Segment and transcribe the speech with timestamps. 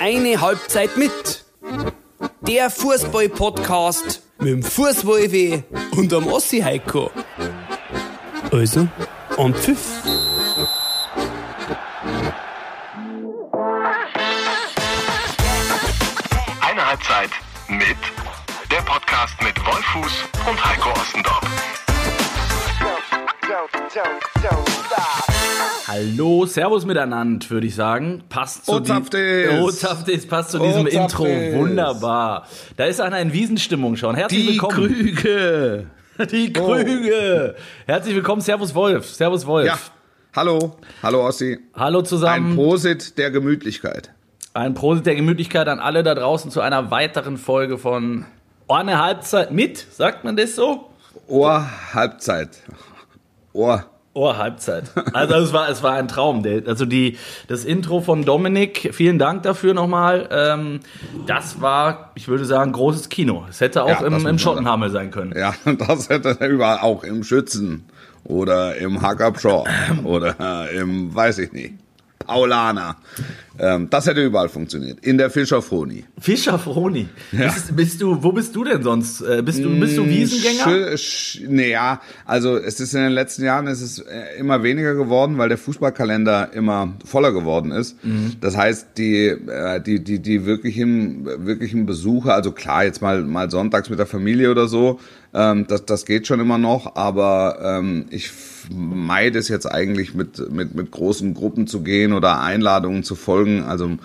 [0.00, 1.44] Eine Halbzeit mit.
[2.42, 5.62] Der Fußball-Podcast mit dem Fußballweh
[5.96, 7.10] und dem Ossi Heiko.
[8.52, 8.86] Also,
[9.36, 9.78] am Pfiff.
[16.60, 17.30] Eine Halbzeit
[17.68, 17.96] mit
[18.70, 21.42] der Podcast mit Wolfuß und Heiko Ostendorf.
[26.02, 28.22] Hallo, Servus miteinander, würde ich sagen.
[28.28, 29.48] Passt zu Ozapftes.
[29.50, 30.86] die- Ozapftes passt zu diesem.
[30.86, 31.24] Intro.
[31.24, 32.46] Wunderbar.
[32.76, 34.14] Da ist einer in Wiesenstimmung schon.
[34.14, 34.74] Herzlich Die willkommen.
[34.76, 35.86] Krüge.
[36.30, 37.56] Die Krüge.
[37.86, 39.06] Herzlich willkommen, Servus Wolf.
[39.12, 39.66] Servus Wolf.
[39.66, 39.76] Ja,
[40.36, 40.76] hallo.
[41.02, 41.58] Hallo Ossi.
[41.74, 42.54] Hallo Ein zusammen.
[42.54, 44.12] Prosit der Gemütlichkeit.
[44.54, 48.24] Ein Prosit der Gemütlichkeit an alle da draußen zu einer weiteren Folge von
[48.68, 49.78] Oh, eine Halbzeit mit.
[49.90, 50.90] Sagt man das so?
[51.26, 52.50] Ohr Halbzeit.
[53.52, 53.84] Ohr.
[54.14, 54.90] Oh, Halbzeit.
[55.12, 56.44] Also es war, es war ein Traum.
[56.66, 60.28] Also die, das Intro von Dominik, vielen Dank dafür nochmal.
[60.32, 60.80] Ähm,
[61.26, 63.46] das war, ich würde sagen, großes Kino.
[63.48, 65.34] Es hätte auch Ja, im, im Schottenhamel sein können.
[65.38, 65.54] Ja,
[65.86, 67.84] das hätte er überall auch im Schützen
[68.24, 69.66] oder im Hackabschau
[70.04, 71.74] oder im, weiß ich nicht,
[72.18, 72.96] Paulaner.
[73.60, 75.00] Ähm, das hätte überall funktioniert.
[75.04, 76.04] In der Fischerfroni.
[76.20, 77.08] Fischer Froni.
[77.32, 79.20] Bist, bist du, wo bist du denn sonst?
[79.20, 80.64] Äh, Bist du, bist du Wiesengänger?
[80.64, 84.62] Schö- sch- Nee, ja, also es ist in den letzten Jahren es ist äh, immer
[84.62, 88.02] weniger geworden, weil der Fußballkalender immer voller geworden ist.
[88.04, 88.34] Mhm.
[88.40, 93.50] Das heißt, die, äh, die, die, die wirklichen, wirklichen Besucher, also klar, jetzt mal, mal
[93.50, 95.00] sonntags mit der Familie oder so,
[95.34, 98.30] ähm, das, das geht schon immer noch, aber ähm, ich
[98.70, 103.47] meide es jetzt eigentlich mit, mit, mit großen Gruppen zu gehen oder Einladungen zu folgen.
[103.62, 103.98] Also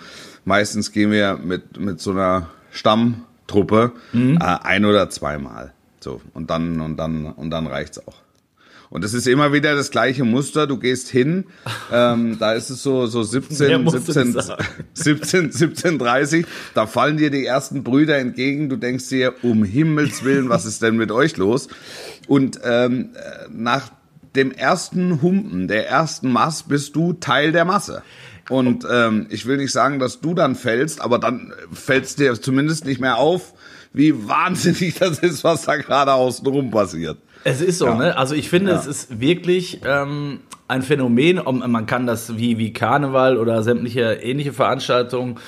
[0.44, 4.38] meistens gehen wir mit, mit so einer Stammtruppe Mhm.
[4.40, 5.72] äh, ein oder zweimal.
[6.00, 8.16] So, und dann, und dann, und dann reicht's auch.
[8.90, 10.66] Und es ist immer wieder das gleiche Muster.
[10.68, 11.46] Du gehst hin,
[11.90, 14.64] ähm, da ist es so, so Wer 17, musste 17, das sagen?
[14.92, 16.46] 17, 17, 30.
[16.74, 18.68] Da fallen dir die ersten Brüder entgegen.
[18.68, 21.68] Du denkst dir, um Himmels Willen, was ist denn mit euch los?
[22.28, 23.90] Und ähm, äh, nach
[24.36, 28.02] dem ersten Humpen, der ersten Mass, bist du Teil der Masse.
[28.50, 32.84] Und ähm, ich will nicht sagen, dass du dann fällst, aber dann fällst dir zumindest
[32.84, 33.54] nicht mehr auf,
[33.92, 37.16] wie wahnsinnig das ist, was da gerade außenrum passiert.
[37.44, 37.94] Es ist so, Ja.
[37.94, 38.16] ne?
[38.16, 38.78] Also ich finde, Ja.
[38.78, 41.40] es ist wirklich ähm, ein Phänomen.
[41.70, 45.38] Man kann das wie, wie Karneval oder sämtliche ähnliche Veranstaltungen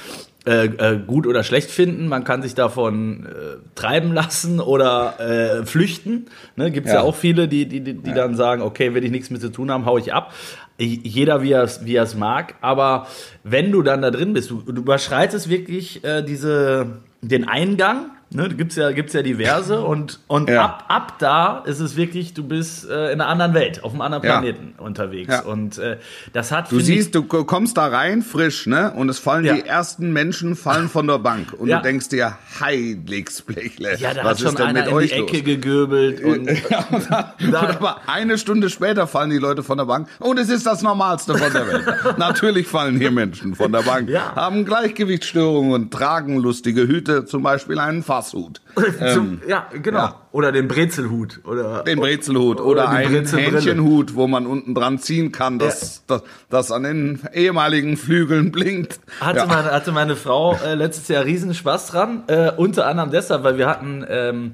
[0.47, 2.06] äh, äh, gut oder schlecht finden.
[2.06, 3.29] Man kann sich davon äh,
[3.75, 6.27] treiben lassen oder äh, flüchten.
[6.55, 6.71] Ne?
[6.71, 7.01] Gibt es ja.
[7.01, 7.05] Ja.
[7.05, 9.71] auch viele, die, die, die, die dann sagen, okay, will ich nichts mit zu tun
[9.71, 10.33] haben, hau ich ab.
[10.78, 12.54] Jeder, wie er es wie er es mag.
[12.60, 13.06] Aber
[13.44, 18.10] wenn du dann da drin bist, du, du überschreitest wirklich äh, diese, den Eingang.
[18.28, 20.64] Ne, gibt's ja, gibt's ja diverse und, und Ja.
[20.64, 24.00] ab, ab da ist es wirklich, du bist äh, in einer anderen Welt, auf einem
[24.00, 24.41] anderen Ja.
[24.41, 25.28] Planeten unterwegs.
[25.32, 25.42] Ja.
[25.42, 25.98] Und äh,
[26.32, 28.92] das hat, Du siehst, du kommst da rein frisch, ne?
[28.97, 29.54] Und es fallen Ja.
[29.54, 31.76] die ersten Menschen fallen von der Bank und Ja.
[31.76, 35.16] du denkst dir, Heiligsblechle, ja, da was hat schon ist denn mit in euch die
[35.20, 35.44] Ecke los?
[35.44, 39.84] gegöbelt und Ja, und Da- und aber eine Stunde später fallen die Leute von der
[39.87, 41.84] Bank und es ist das Normalste von der Welt.
[42.19, 44.34] Natürlich fallen hier Menschen von der Bank, Ja.
[44.34, 48.60] haben Gleichgewichtsstörungen und tragen lustige Hüte, zum Beispiel einen Fasshut,
[49.15, 49.99] zum, ja, genau.
[49.99, 50.21] ja.
[50.32, 51.41] Oder den Brezelhut.
[51.44, 53.27] Oder, den Brezelhut oder, Oder einen.
[53.27, 59.00] Hähnchenhut, wo man unten dran ziehen kann, dass das, das an den ehemaligen Flügeln blinkt.
[59.21, 59.47] Hatte, Ja.
[59.47, 62.25] meine, hatte meine Frau äh, letztes Jahr riesen Spaß dran.
[62.26, 64.53] Äh, unter anderem deshalb, weil wir hatten, ähm,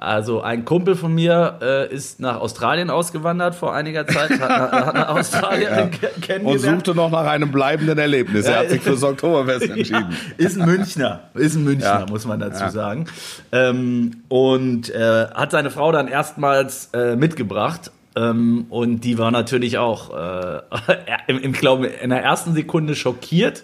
[0.00, 4.72] also ein Kumpel von mir äh, ist nach Australien ausgewandert vor einiger Zeit, hat, nach-
[4.86, 6.60] hat nach Australien Und kennengelernt.
[6.86, 8.46] suchte noch nach einem bleibenden Erlebnis.
[8.46, 10.06] Er hat sich fürs Oktoberfest entschieden.
[10.38, 12.06] Ja, ist ein Münchner, ist ein Münchner, Ja.
[12.08, 13.06] muss man dazu sagen.
[13.52, 17.90] Ähm, und äh, hat seine Frau dann erstmals äh, mitgebracht.
[18.16, 20.60] Ähm, und die war natürlich auch, äh,
[21.26, 23.62] im, im, glaube in der ersten Sekunde schockiert.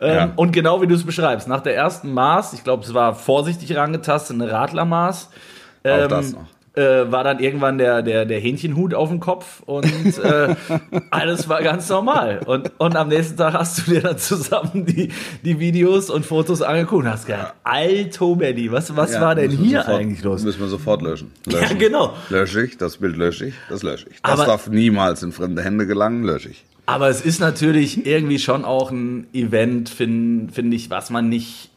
[0.00, 0.32] Ähm, Ja.
[0.36, 3.76] Und genau wie du es beschreibst, nach der ersten Maß, ich glaube, es war vorsichtig
[3.76, 5.30] rangetastet, eine Radlermaß.
[5.84, 6.46] Auch das noch.
[6.76, 9.84] Äh, war dann irgendwann der, der, der Hähnchenhut auf dem Kopf und
[10.18, 10.56] äh,
[11.12, 12.40] alles war ganz normal.
[12.46, 15.10] Und, und am nächsten Tag hast du dir dann zusammen die,
[15.44, 19.52] die Videos und Fotos angeguckt und hast gedacht, Alto Benny, was, was Ja, war denn
[19.52, 20.42] hier sofort, eigentlich los?
[20.42, 21.30] Müssen wir sofort löschen.
[21.46, 21.78] Ja, löschen.
[21.78, 22.14] genau.
[22.28, 24.20] Lösche ich, das Bild lösche ich, das lösche ich.
[24.22, 26.64] Das Aber- darf niemals in fremde Hände gelangen, lösche ich.
[26.86, 31.70] Aber es ist natürlich irgendwie schon auch ein Event, finde find ich, was man nicht.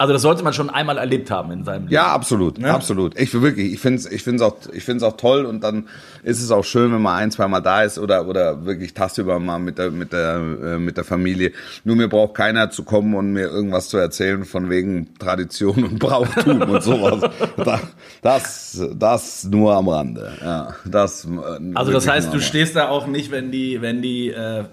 [0.00, 1.92] Also das sollte man schon einmal erlebt haben in seinem Leben.
[1.92, 3.18] Ja, absolut, absolut.
[3.18, 5.88] Ich wirklich, ich finde es ich find's auch, ich find's auch toll und dann
[6.22, 9.40] ist es auch schön, wenn man ein, zwei Mal da ist oder, oder wirklich tagsüber
[9.40, 11.50] mal mit der, mit der, äh, mit der Familie.
[11.82, 15.98] Nur mir braucht keiner zu kommen und mir irgendwas zu erzählen von wegen Tradition und
[15.98, 17.28] Brauchtum und sowas.
[17.56, 17.80] Da-
[18.22, 20.32] Das, das nur am Rande.
[20.40, 21.28] Ja, das, äh,
[21.74, 24.64] Also das heißt, du stehst da auch nicht, wenn die, wenn die äh, äh,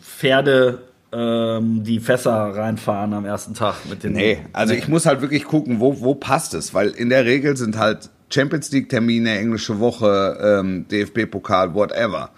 [0.00, 0.78] Pferde
[1.14, 4.12] ähm, die Fässer reinfahren am ersten Tag mit den.
[4.12, 7.56] Nee, also ich muss halt wirklich gucken, wo, wo passt es, weil in der Regel
[7.56, 12.30] sind halt Champions League Termine, englische Woche, ähm, DFB Pokal, whatever.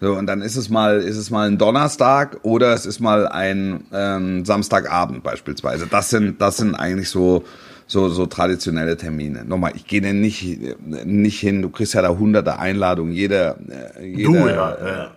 [0.00, 3.28] So, und dann ist es mal, ist es mal ein Donnerstag oder es ist mal
[3.28, 5.86] ein ähm, Samstagabend beispielsweise.
[5.86, 7.44] Das sind, das sind eigentlich so,
[7.92, 9.44] so, so traditionelle Termine.
[9.44, 10.58] Nochmal, ich gehe denn nicht,
[11.04, 13.56] nicht hin, du kriegst ja da hunderte Einladungen, jede,
[13.98, 15.10] äh, jede, Du, ja, äh, ja,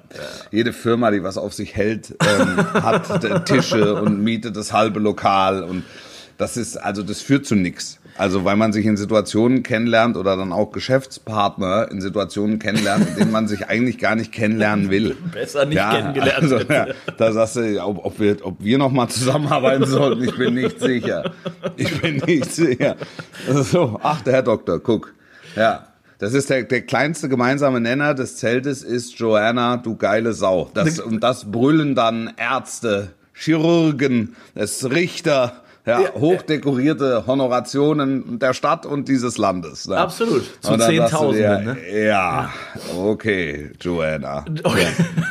[0.51, 5.00] jede Firma, die was auf sich hält, ähm, hat äh, Tische und mietet das halbe
[5.00, 5.83] Lokal und
[6.38, 7.98] das ist, also das führt zu nichts.
[8.17, 13.15] Also weil man sich in Situationen kennenlernt oder dann auch Geschäftspartner in Situationen kennenlernt, in
[13.15, 15.17] denen man sich eigentlich gar nicht kennenlernen will.
[15.33, 19.09] Besser nicht kennengelernt Also, ja, da sagst du, ob, ob wir, ob wir noch mal
[19.09, 21.33] zusammenarbeiten sollten, ich bin nicht sicher.
[21.75, 22.95] Ich bin nicht sicher.
[23.50, 25.13] So, ach, der Herr Doktor, guck.
[25.56, 25.88] Ja.
[26.17, 30.71] Das ist der, der kleinste gemeinsame Nenner des Zeltes ist Joanna, du geile Sau.
[30.73, 39.07] Das, und das brüllen dann Ärzte, Chirurgen, es Richter, ja, hochdekorierte Honorationen der Stadt und
[39.07, 39.87] dieses Landes.
[39.87, 39.97] Ne?
[39.97, 40.43] Absolut.
[40.61, 42.05] Zu Zehntausenden, ne?
[42.05, 42.49] Ja,
[42.97, 44.45] okay, Joanna.
[44.63, 44.87] Okay.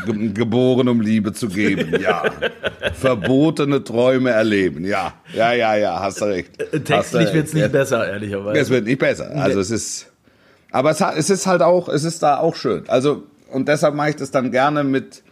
[0.06, 2.22] Ge geboren, um Liebe zu geben, ja.
[2.94, 5.14] Verbotene Träume erleben, ja.
[5.32, 6.56] Ja, ja, ja, hast du recht.
[6.84, 8.60] Textlich wird es nicht Ja, besser, ehrlicherweise.
[8.60, 9.30] Es wird nicht besser.
[9.34, 10.12] Also es ist,
[10.70, 12.84] aber es, es ist halt auch, es ist da auch schön.
[12.88, 15.22] Also, und deshalb mache ich das dann gerne mit,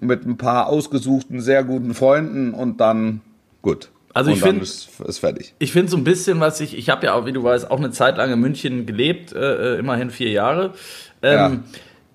[0.00, 3.20] mit ein paar ausgesuchten, sehr guten Freunden und dann,
[3.62, 3.90] gut.
[4.14, 5.54] Also ich und dann find- ist, ist fertig.
[5.58, 7.78] Ich finde so ein bisschen, was ich, ich habe ja auch, wie du weißt, auch
[7.78, 10.72] eine Zeit lang in München gelebt, äh, äh, immerhin vier Jahre.
[11.22, 11.64] Ähm,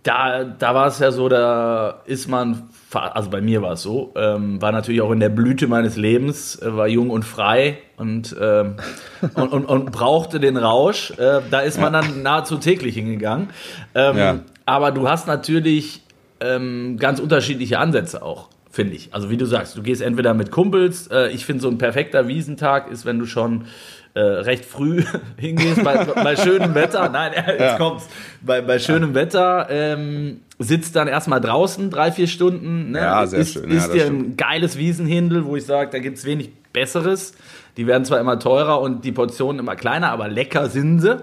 [0.03, 4.13] Da, da war es ja so, da ist man, also bei mir war es so,
[4.15, 8.33] ähm, war natürlich auch in der Blüte meines Lebens, äh, war jung und frei und,
[8.41, 8.75] ähm,
[9.35, 11.11] und, und, und brauchte den Rausch.
[11.17, 13.49] Äh, da ist man dann nahezu täglich hingegangen.
[13.93, 14.39] Ähm, Ja.
[14.65, 16.01] Aber du hast natürlich
[16.39, 18.47] ähm, ganz unterschiedliche Ansätze auch,
[18.79, 19.13] finde ich.
[19.13, 21.07] Also wie du sagst, du gehst entweder mit Kumpels.
[21.07, 23.65] Äh, ich finde, so ein perfekter Wiesentag ist, wenn du schon
[24.13, 25.03] äh, recht früh
[25.37, 27.09] hingehst, bei, bei schönem Wetter.
[27.09, 27.77] Nein, jetzt Ja.
[27.77, 28.07] kommt's.
[28.41, 32.91] Bei, bei schönem Wetter ähm, sitzt dann erstmal draußen drei, vier Stunden.
[32.91, 32.99] Ne?
[32.99, 33.69] Ja, sehr ist, schön.
[33.69, 37.33] Ja, Ist dir ein geiles Wiesenhindel, wo ich sage, da gibt's wenig Besseres.
[37.75, 41.17] Die werden zwar immer teurer und die Portionen immer kleiner, aber lecker sind sie.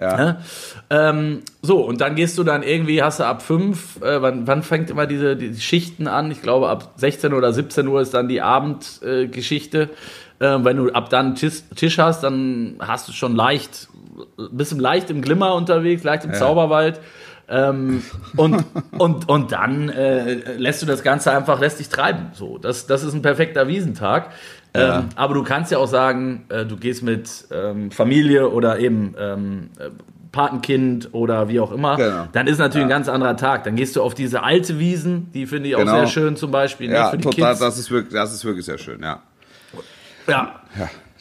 [0.00, 0.16] Ja.
[0.16, 0.42] Ne?
[0.90, 4.62] Ähm, so, und dann gehst du dann irgendwie, hast du ab 5, äh, wann, wann
[4.62, 6.30] fängt immer diese die Schichten an?
[6.30, 9.82] Ich glaube, ab 16 oder 17 Uhr ist dann die Abendgeschichte.
[10.40, 13.88] Äh, ähm, wenn du ab dann Tisch, Tisch hast, dann hast du schon leicht,
[14.52, 17.00] bist du leicht im Glimmer unterwegs, leicht im Zauberwald.
[17.50, 18.02] Ähm,
[18.36, 18.64] und,
[18.98, 22.30] und, und dann äh, lässt du das Ganze einfach, lässt dich treiben.
[22.34, 24.30] So, das, das ist ein perfekter Wiesentag.
[24.78, 24.98] Ja.
[25.00, 29.14] Ähm, aber du kannst ja auch sagen, äh, du gehst mit ähm, Familie oder eben
[29.18, 29.90] ähm, äh,
[30.32, 31.96] Patenkind oder wie auch immer.
[31.96, 32.28] Genau.
[32.32, 33.64] Dann ist natürlich ein ganz anderer Tag.
[33.64, 36.00] Dann gehst du auf diese alte Wiesen, die finde ich auch Genau.
[36.00, 37.60] sehr schön zum Beispiel ne, Ja, die total, Kids.
[37.60, 39.22] das ist wirklich, das ist wirklich sehr schön, ja.
[40.28, 40.52] ja.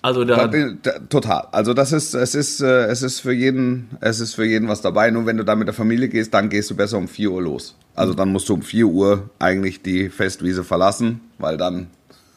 [0.01, 1.48] Also da, Da- da- Total.
[1.51, 4.81] Also das ist, es ist, äh, es ist für jeden, es ist für jeden was
[4.81, 5.10] dabei.
[5.10, 7.42] Nur wenn du da mit der Familie gehst, dann gehst du besser um 4 Uhr
[7.42, 7.75] los.
[7.95, 11.88] Also dann musst du um 4 Uhr eigentlich die Festwiese verlassen, weil dann,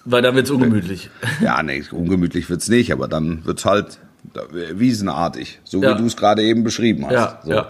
[0.05, 1.11] weil dann wird's ungemütlich.
[1.41, 3.99] ja, nee, ungemütlich wird's nicht, aber dann wird's halt
[4.35, 5.95] äh, wiesenartig, so Ja.
[5.95, 7.13] wie du es gerade eben beschrieben hast.
[7.13, 7.51] Ja, so.
[7.53, 7.69] ja.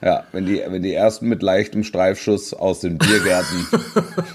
[0.00, 3.66] Ja, wenn die, wenn die ersten mit leichtem Streifschuss aus den Biergärten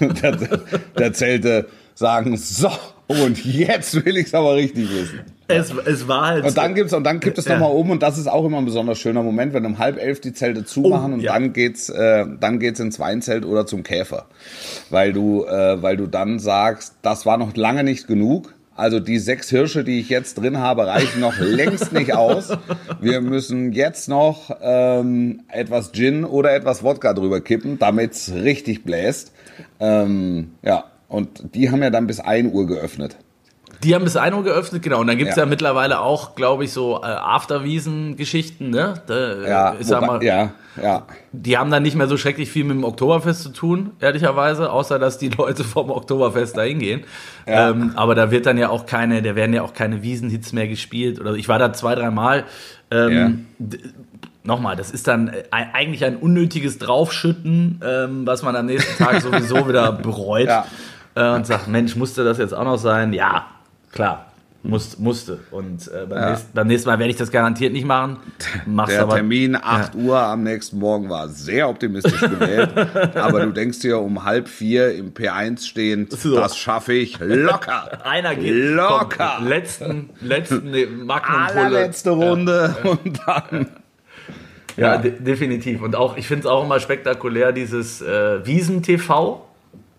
[0.00, 0.60] der,
[0.98, 2.70] der Zelte sagen, so,
[3.06, 5.20] und jetzt will ich's aber richtig wissen.
[5.46, 6.44] Es, es war halt.
[6.46, 7.58] Und dann gibt's und dann gibt es Ja.
[7.58, 9.98] noch mal oben und das ist auch immer ein besonders schöner Moment, wenn um halb
[9.98, 11.34] elf die Zelte zumachen und ja.
[11.34, 14.26] dann geht's äh, dann geht's ins Weinzelt oder zum Käfer,
[14.88, 18.54] weil du äh, weil du dann sagst, das war noch lange nicht genug.
[18.76, 22.48] Also die sechs Hirsche, die ich jetzt drin habe, reichen noch längst nicht aus.
[23.00, 29.32] Wir müssen jetzt noch ähm, etwas Gin oder etwas Wodka drüber kippen, damit's richtig bläst.
[29.78, 33.16] Ähm, ja, und die haben ja dann bis 1 Uhr geöffnet.
[33.82, 35.00] Die haben bis 1 Uhr geöffnet, genau.
[35.00, 35.42] Und dann gibt's ja.
[35.42, 35.48] Ja.
[35.48, 38.94] mittlerweile auch, glaube ich, so äh, Afterwiesen-Geschichten, ne?
[39.06, 40.52] Da, äh, Ja, ich sag wobei- mal, ja,
[40.82, 41.02] ja.
[41.32, 44.98] Die haben dann nicht mehr so schrecklich viel mit dem Oktoberfest zu tun, ehrlicherweise, außer
[44.98, 47.02] dass die Leute vom Oktoberfest da hingehen.
[47.46, 47.70] Ja.
[47.70, 50.68] Ähm, aber da wird dann ja auch keine, da werden ja auch keine Wiesenhits mehr
[50.68, 51.20] gespielt.
[51.20, 52.44] Oder ich war da zwei, dreimal.
[52.90, 53.78] Ähm, d-
[54.46, 59.22] Nochmal, das ist dann äh, eigentlich ein unnötiges Draufschütten, ähm, was man am nächsten Tag
[59.22, 60.48] sowieso wieder bereut.
[60.48, 60.66] Ja.
[61.14, 63.12] Äh, und sagt, Mensch, musste das jetzt auch noch sein?
[63.12, 63.46] Ja,
[63.92, 64.26] klar.
[64.66, 65.40] Musste, musste.
[65.50, 66.30] Und äh, beim, Ja.
[66.30, 68.16] nächsten, beim nächsten Mal werde ich das garantiert nicht machen.
[68.64, 69.16] Mach's Der aber.
[69.16, 72.70] Termin 8 Uhr am nächsten Morgen war sehr optimistisch gewählt.
[73.14, 76.34] aber du denkst dir um halb vier im P1 stehend, So.
[76.34, 77.90] das schaffe ich locker.
[78.06, 78.54] Einer geht.
[78.54, 79.34] Locker.
[79.36, 81.60] Komm, letzten, letzten nee, Magnum-Pulle.
[81.60, 83.66] Allerletzte Runde und dann.
[84.78, 85.82] Ja, de definitiv.
[85.82, 89.42] Und auch, ich finde es auch immer spektakulär, dieses äh, Wiesen-TV.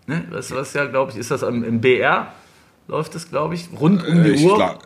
[0.06, 0.24] Ne?
[0.30, 2.32] Das was ja, glaube ich, ist das im, im BR?
[2.88, 4.54] Läuft das, glaube ich, rund um die Äh, Ich Uhr?
[4.54, 4.78] glaub,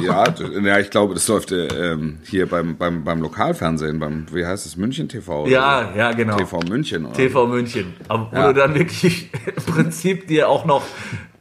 [0.00, 0.24] ja,
[0.62, 4.66] ja, ich glaube, das läuft äh, ähm, hier beim, beim, beim Lokalfernsehen, beim, wie heißt
[4.66, 5.42] es, München TV?
[5.42, 6.36] oder Ja, ja, genau.
[6.36, 7.06] TV München.
[7.06, 7.14] Oder?
[7.14, 7.94] TV München.
[8.06, 8.52] Aber wo Ja.
[8.52, 10.84] du dann wirklich im Prinzip dir auch noch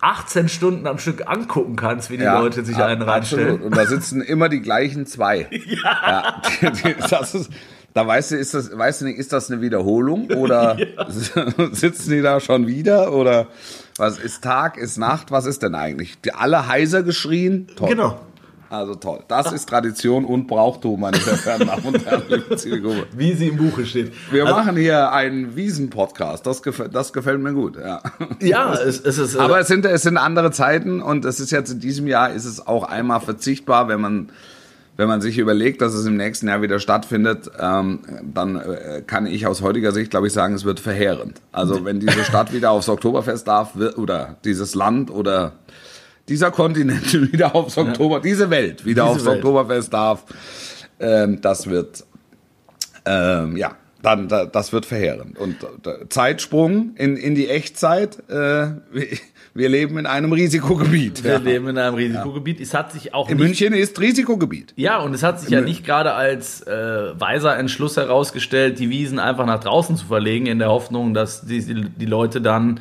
[0.00, 3.08] 18 Stunden am Stück angucken kannst, wie die Leute sich einen absolut.
[3.48, 3.62] reinstellen.
[3.62, 5.48] Und da sitzen immer die gleichen zwei.
[5.82, 6.42] Ja.
[6.60, 7.50] die, das ist,
[7.94, 10.76] da weißt du, ist das, weißt du nicht, ist das eine Wiederholung oder
[11.72, 13.46] sitzen die da schon wieder oder
[13.98, 16.20] was ist Tag, ist Nacht, was ist denn eigentlich?
[16.22, 17.66] Die alle heiser geschrien?
[17.76, 17.90] Toll.
[17.90, 18.20] Genau.
[18.70, 19.18] Also toll.
[19.28, 23.06] Das ist Tradition und Brauchtum, meine sehr verehrten Damen und Herren, liebe Zielgruppe.
[23.14, 24.14] Wie sie im Buche steht.
[24.30, 26.46] Wir Also, machen hier einen Wiesen-Podcast.
[26.46, 27.76] Das, gefällt- das gefällt mir gut.
[27.76, 28.00] Ja.
[28.40, 29.34] Ja, es, es ist.
[29.34, 32.32] äh, Aber es sind, es sind andere Zeiten und es ist jetzt in diesem Jahr
[32.32, 34.30] ist es auch einmal verzichtbar, wenn man,
[35.02, 39.26] wenn man sich überlegt, dass es im nächsten Jahr wieder stattfindet, ähm, dann äh, kann
[39.26, 41.42] ich aus heutiger Sicht, glaube ich, sagen, es wird verheerend.
[41.50, 45.54] Also wenn diese Stadt wieder aufs Oktoberfest darf oder dieses Land oder
[46.28, 49.38] dieser Kontinent wieder aufs Oktober, diese Welt wieder Diese aufs Welt.
[49.38, 50.22] Oktoberfest darf,
[51.00, 52.04] ähm, das wird
[53.04, 55.38] ähm, ja, dann da, das wird verheerend.
[55.38, 55.56] Und
[55.86, 58.18] äh, Zeitsprung in, in die Echtzeit.
[58.28, 58.68] Äh,
[59.54, 61.22] wir, leben in einem Risikogebiet.
[61.24, 61.38] wir Ja.
[61.38, 62.60] leben in einem Risikogebiet.
[62.60, 64.72] Es hat sich auch In nicht, München ist Risikogebiet.
[64.76, 66.72] Ja, und es hat sich ja nicht gerade als äh,
[67.20, 71.60] weiser Entschluss herausgestellt, die Wiesen einfach nach draußen zu verlegen, in der Hoffnung, dass die,
[71.62, 72.80] die Leute dann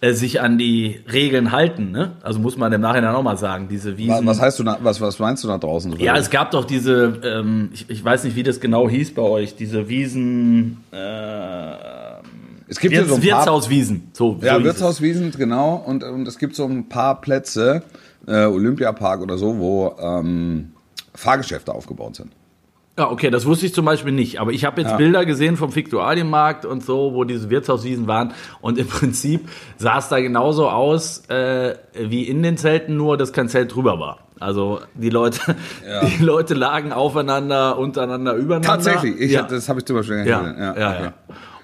[0.00, 1.90] äh, sich an die Regeln halten.
[1.92, 2.12] Ne?
[2.22, 4.26] Also muss man im Nachhinein auch mal sagen, diese Wiesen.
[4.26, 5.96] was heißt du, na, was, was meinst du da draußen?
[6.00, 9.22] Ja, es gab doch diese, ähm, ich, ich weiß nicht, wie das genau hieß bei
[9.22, 10.55] euch, diese Wiesen,
[10.92, 12.16] äh,
[12.68, 14.08] es gibt Wirts, so ein paar, Wirtshauswiesen.
[14.12, 15.76] So, Ja, so Wirtshauswiesen, genau.
[15.76, 17.82] Und, und es gibt so ein paar Plätze,
[18.26, 20.72] äh, Olympiapark oder so, wo ähm,
[21.14, 22.32] Fahrgeschäfte aufgebaut sind.
[22.98, 24.40] Ja, okay, das wusste ich zum Beispiel nicht.
[24.40, 24.96] Aber ich habe jetzt Ja.
[24.96, 28.32] Bilder gesehen vom Viktualienmarkt und so, wo diese Wirtshauswiesen waren.
[28.62, 33.32] Und im Prinzip sah es da genauso aus äh, wie in den Zelten, nur dass
[33.32, 34.25] kein Zelt drüber war.
[34.38, 35.40] Also die Leute,
[36.18, 38.68] die Leute lagen aufeinander, untereinander, übereinander.
[38.68, 39.42] Tatsächlich, ich, ja.
[39.42, 40.58] das habe ich zum Beispiel Ja, gesehen.
[40.58, 40.90] ja, ja.
[40.98, 41.10] okay.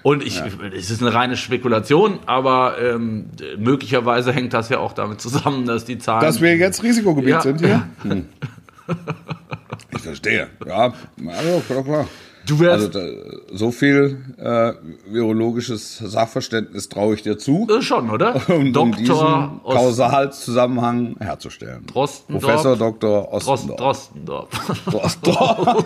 [0.01, 0.41] Und ich,
[0.75, 3.27] es ist eine reine Spekulation, aber ähm,
[3.57, 6.21] möglicherweise hängt das ja auch damit zusammen, dass die Zahlen.
[6.21, 7.41] Dass wir jetzt Risikogebiet Ja.
[7.41, 7.87] sind hier?
[8.03, 8.25] Hm.
[9.95, 10.47] Ich verstehe.
[10.67, 10.93] Ja,
[11.27, 12.07] also, klar, klar.
[12.45, 13.09] Du wärst- also,
[13.53, 14.73] so viel äh,
[15.11, 18.35] virologisches Sachverständnis traue ich dir zu, Äh, schon, oder?
[18.49, 21.85] um, um diesen aus Kausalzusammenhang herzustellen.
[21.85, 22.43] Drostendorf.
[22.43, 23.31] Professor Dr.
[23.31, 23.77] Ostendorf.
[23.79, 24.49] Drostendorf.
[24.85, 25.85] Drostendorf.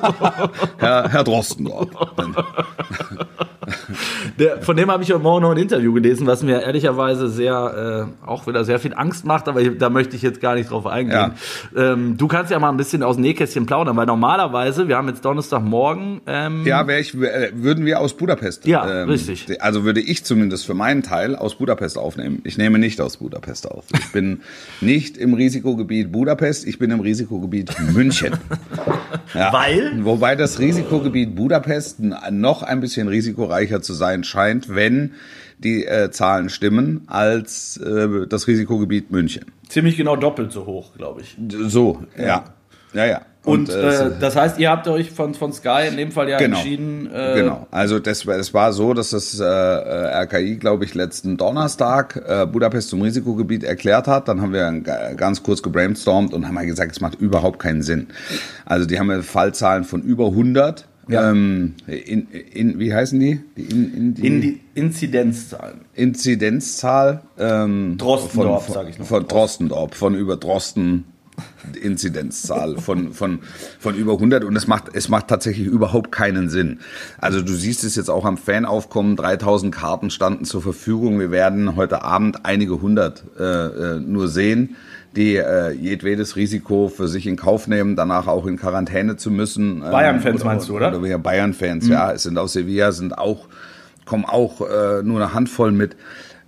[0.77, 1.89] Herr, Herr Drostendorf.
[4.39, 8.07] Der, von dem habe ich heute Morgen noch ein Interview gelesen, was mir ehrlicherweise sehr,
[8.25, 10.85] äh, auch wieder sehr viel Angst macht, aber da möchte ich jetzt gar nicht drauf
[10.85, 11.33] eingehen.
[11.75, 15.07] Ähm, du kannst ja mal ein bisschen aus dem Nähkästchen plaudern, weil normalerweise, wir haben
[15.07, 18.65] jetzt Donnerstagmorgen, ähm, Ja, wär ich, äh, würden wir aus Budapest.
[18.65, 19.61] Ja, richtig.
[19.61, 22.41] Also würde ich zumindest für meinen Teil aus Budapest aufnehmen.
[22.43, 23.85] Ich nehme nicht aus Budapest auf.
[23.93, 24.41] Ich bin
[24.81, 28.33] nicht im Risikogebiet Budapest, ich bin im Risikogebiet München.
[29.33, 29.51] Ja.
[29.51, 30.05] Weil?
[30.05, 33.07] Wobei das Risikogebiet Budapest noch ein bisschen
[33.57, 35.13] risikoreicher zu sein scheint, wenn
[35.59, 39.45] die äh, Zahlen stimmen, als äh, das Risikogebiet München.
[39.69, 41.35] ziemlich genau doppelt so hoch, glaube ich.
[41.67, 42.45] So, ja.
[42.93, 43.21] Ja, ja.
[43.43, 46.37] Und, äh, äh, das heißt, ihr habt euch von, von Sky in dem Fall ja
[46.37, 46.57] Genau.
[46.57, 47.09] entschieden.
[47.13, 47.65] Äh, Genau.
[47.71, 52.45] Also das, es war so, dass das äh, äh, RKI, glaube ich, letzten Donnerstag äh,
[52.45, 54.27] Budapest zum Risikogebiet erklärt hat.
[54.27, 57.81] Dann haben wir ga- ganz kurz gebrainstormt und haben mal gesagt, es macht überhaupt keinen
[57.83, 58.07] Sinn.
[58.65, 60.85] Also die haben ja Fallzahlen von über 100.
[61.07, 61.31] Ja.
[61.31, 63.39] Ähm, in, in, wie heißen die?
[63.55, 65.81] die, in, in, die In die Inzidenzzahlen.
[65.93, 69.05] Inzidenzzahl ähm, Drostendorf, sag ich noch.
[69.05, 71.05] Von Drostendorf, von über Drosten
[71.81, 73.39] Inzidenzzahl von, von,
[73.79, 76.79] von über 100 und es macht, es macht tatsächlich überhaupt keinen Sinn.
[77.19, 81.19] Also du siehst es jetzt auch am Fanaufkommen, 3000 Karten standen zur Verfügung.
[81.19, 84.75] Wir werden heute Abend einige hundert äh, äh, nur sehen,
[85.17, 89.81] die äh, jedwedes Risiko für sich in Kauf nehmen, danach auch in Quarantäne zu müssen.
[89.83, 90.89] Ähm, Bayern-Fans meinst du, oder?
[90.89, 92.11] Oder wir Bayern-Fans, ja.
[92.11, 93.47] Es sind aus Sevilla, sind auch,
[94.05, 95.95] kommen auch äh, nur eine Handvoll mit.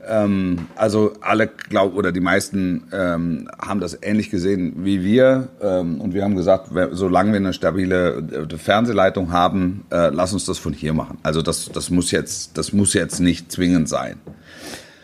[0.07, 5.99] Ähm, also alle glauben oder die meisten ähm, haben das ähnlich gesehen wie wir ähm,
[5.99, 10.57] und wir haben gesagt, solange wir eine stabile äh, Fernsehleitung haben, äh, lass uns das
[10.57, 11.17] von hier machen.
[11.23, 14.15] Also das, das muss jetzt, das muss jetzt nicht zwingend sein.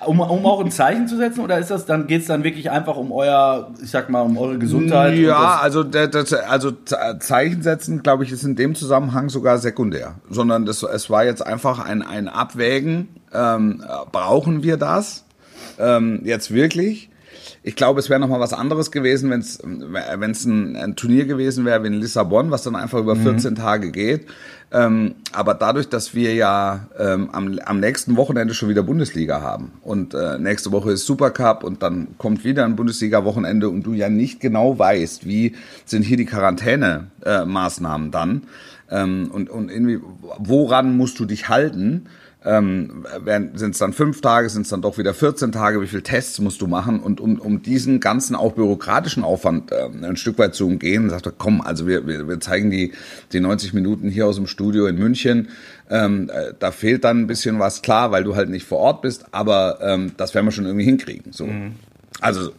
[0.06, 2.70] Um, um auch ein Zeichen zu setzen, oder ist das dann, geht es dann wirklich
[2.72, 5.14] einfach um euer, ich sag mal, um eure Gesundheit?
[5.14, 9.58] und Ja, also, das, also Ze- Zeichen setzen, glaube ich, ist in dem Zusammenhang sogar
[9.58, 10.16] sekundär.
[10.30, 15.24] Sondern das, es war jetzt einfach ein, ein Abwägen, ähm, brauchen wir das
[15.80, 17.10] ähm, jetzt wirklich?
[17.67, 20.95] Ich glaube, es wäre noch mal was anderes gewesen, wenn es wenn es ein, ein
[20.95, 23.55] Turnier gewesen wäre wie in Lissabon, was dann einfach über 14 mhm.
[23.55, 24.27] Tage geht.
[24.72, 29.72] Ähm, aber dadurch, dass wir ja ähm, am, am nächsten Wochenende schon wieder Bundesliga haben
[29.81, 34.10] und äh, nächste Woche ist Supercup und dann kommt wieder ein Bundesliga-Wochenende und du ja
[34.10, 35.55] nicht genau weißt, wie
[35.86, 38.43] sind hier die Quarantänemaßnahmen äh, dann
[38.91, 40.00] ähm, und, und irgendwie,
[40.38, 42.05] woran musst du dich halten,
[42.46, 43.06] ähm,
[43.56, 46.40] sind es dann fünf Tage, sind es dann doch wieder 14 Tage, wie viele Tests
[46.40, 47.00] musst du machen?
[47.00, 51.25] Und um, um diesen ganzen auch bürokratischen Aufwand äh, ein Stück weit zu umgehen, sagt
[51.25, 52.94] er, komm, also wir, wir, wir zeigen die,
[53.34, 55.50] die 90 Minuten hier aus dem Studio in München.
[55.90, 59.02] Ähm, äh, da fehlt dann ein bisschen was, klar, weil du halt nicht vor Ort
[59.02, 61.32] bist, aber ähm, das werden wir schon irgendwie hinkriegen.
[61.32, 61.48] So.
[61.48, 61.74] Mhm.
[62.22, 62.52] Also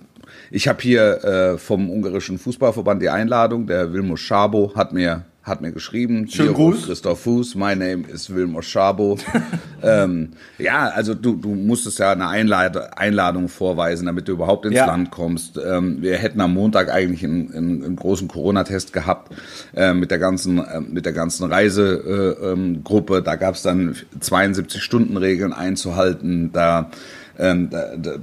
[0.51, 5.61] ich habe hier äh, vom ungarischen Fußballverband die Einladung, der Vilmos Schabo hat mir hat
[5.61, 6.27] mir geschrieben.
[6.29, 6.87] Schönen Gruß.
[6.87, 9.17] Christoph Fuß, my name is Wilmar Schabo.
[9.83, 14.75] ähm, ja, also du, du musstest ja eine Einlad Einladung vorweisen, damit du überhaupt ins
[14.75, 14.87] ja.
[14.87, 15.57] Land kommst.
[15.65, 19.33] Ähm, wir hätten am Montag eigentlich einen, einen, einen großen Corona-Test gehabt
[19.77, 23.15] äh, mit der ganzen, äh, mit der ganzen Reisegruppe.
[23.15, 26.51] Äh, ähm, da gab es dann 72-Stunden-Regeln einzuhalten.
[26.53, 26.91] Da,
[27.39, 28.17] ähm, da, da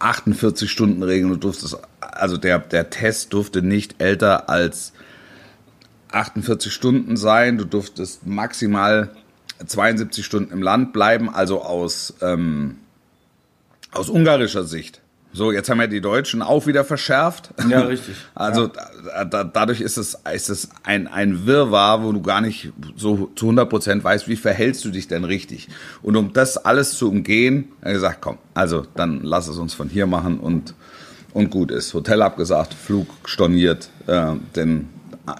[0.00, 4.92] 48 Stunden Regeln, du durftest, also der, der Test durfte nicht älter als
[6.12, 7.58] 48 Stunden sein.
[7.58, 9.10] Du durftest maximal
[9.66, 12.76] 72 Stunden im Land bleiben, also aus, ähm,
[13.92, 15.02] aus ungarischer Sicht.
[15.34, 17.54] So, jetzt haben ja die Deutschen auch wieder verschärft.
[17.68, 18.14] Ja, richtig.
[18.34, 18.70] Also
[19.06, 19.24] ja.
[19.24, 23.46] Da, dadurch ist es, ist es ein, ein Wirrwarr, wo du gar nicht so zu
[23.46, 25.68] 100 Prozent weißt, wie verhältst du dich denn richtig.
[26.02, 29.88] Und um das alles zu umgehen, er gesagt, komm, also dann lass es uns von
[29.88, 30.74] hier machen und,
[31.32, 31.94] und gut ist.
[31.94, 34.88] Hotel abgesagt, Flug storniert, äh, denn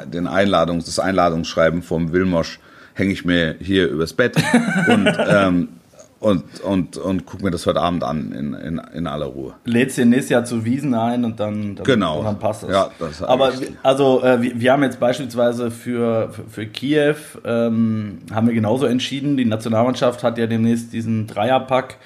[0.07, 2.59] den Einladungs, das Einladungsschreiben vom Wilmosch
[2.95, 4.37] hänge ich mir hier übers Bett
[4.89, 5.69] und, ähm,
[6.21, 9.55] und, und, und guck mir das heute Abend an in, in, in aller Ruhe.
[9.65, 12.19] Lädst dir nächstes Jahr zu Wiesen ein und dann, dann, genau.
[12.19, 12.71] und dann passt es.
[12.71, 18.19] Ja, das Aber also äh, wir, wir, haben jetzt beispielsweise für, für, für Kiew ähm,
[18.33, 19.37] haben wir genauso entschieden.
[19.37, 21.99] Die Nationalmannschaft hat ja demnächst diesen Dreierpack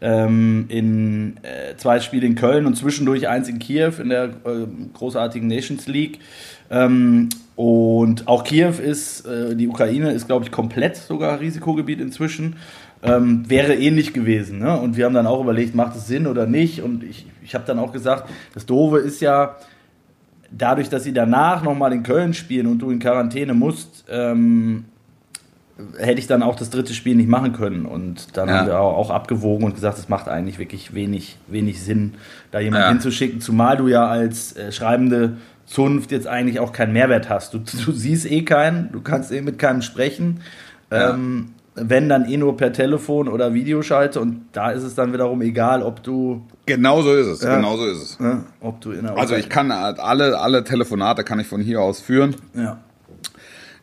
[0.00, 4.66] ähm, in äh, zwei Spiele in Köln und zwischendurch eins in Kiew in der äh,
[4.92, 6.20] großartigen Nations League.
[6.70, 12.56] Ähm, und auch Kiew ist, äh, die Ukraine ist, glaube ich, komplett sogar Risikogebiet inzwischen.
[13.02, 14.58] Ähm, wäre ähnlich gewesen.
[14.58, 14.78] Ne?
[14.78, 16.82] Und wir haben dann auch überlegt, macht es Sinn oder nicht?
[16.82, 19.56] Und ich, ich habe dann auch gesagt, das Doofe ist ja,
[20.50, 24.84] dadurch, dass sie danach nochmal in Köln spielen und du in Quarantäne musst, ähm,
[25.98, 27.84] hätte ich dann auch das dritte Spiel nicht machen können.
[27.86, 28.58] Und dann ja.
[28.58, 32.14] haben wir auch abgewogen und gesagt, es macht eigentlich wirklich wenig, wenig Sinn,
[32.50, 32.90] da jemanden ja.
[32.90, 35.36] hinzuschicken, zumal du ja als äh, schreibende
[35.66, 37.52] Zunft jetzt eigentlich auch keinen Mehrwert hast.
[37.52, 40.40] Du, du siehst eh keinen, du kannst eh mit keinem sprechen.
[40.90, 41.14] Ja.
[41.14, 45.42] Ähm, wenn dann eh nur per Telefon oder Videoschalte und da ist es dann wiederum
[45.42, 46.42] egal, ob du.
[46.64, 48.18] Genau so ist es, ja, genau so ist es.
[48.18, 52.00] Ja, ob du in also ich kann alle, alle Telefonate kann ich von hier aus
[52.00, 52.34] führen.
[52.54, 52.78] Ja.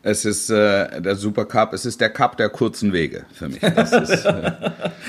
[0.06, 3.62] Es ist äh, der Supercup, es ist der Cup der kurzen Wege für mich.
[3.62, 4.52] Ist, äh,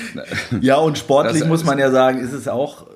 [0.62, 2.86] ja, und sportlich das, muss man ja sagen, ist es auch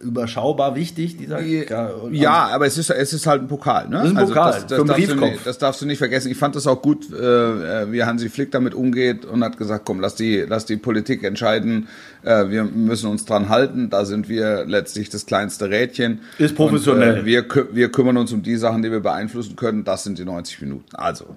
[0.00, 3.88] überschaubar wichtig, dieser Ja, aber es ist, es ist halt ein Pokal.
[3.88, 3.96] Ne?
[3.96, 6.30] Das ist ein also Pokal, das, das, darfst du nicht, das darfst du nicht vergessen.
[6.30, 10.00] Ich fand das auch gut, äh, wie Hansi Flick damit umgeht und hat gesagt, komm,
[10.00, 11.88] lass die, lass die Politik entscheiden.
[12.22, 13.90] Äh, wir müssen uns dran halten.
[13.90, 16.20] Da sind wir letztlich das kleinste Rädchen.
[16.38, 17.20] Ist professionell.
[17.20, 19.84] Und, äh, wir, wir kümmern uns um die Sachen, die wir beeinflussen können.
[19.84, 20.96] Das sind die 90 Minuten.
[20.96, 21.36] Also,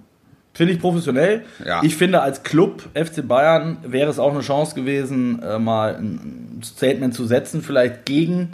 [0.53, 1.45] Finde ich professionell.
[1.65, 1.81] Ja.
[1.83, 6.61] Ich finde, als Club FC Bayern wäre es auch eine Chance gewesen, äh, mal ein
[6.63, 8.51] Statement zu setzen, vielleicht gegen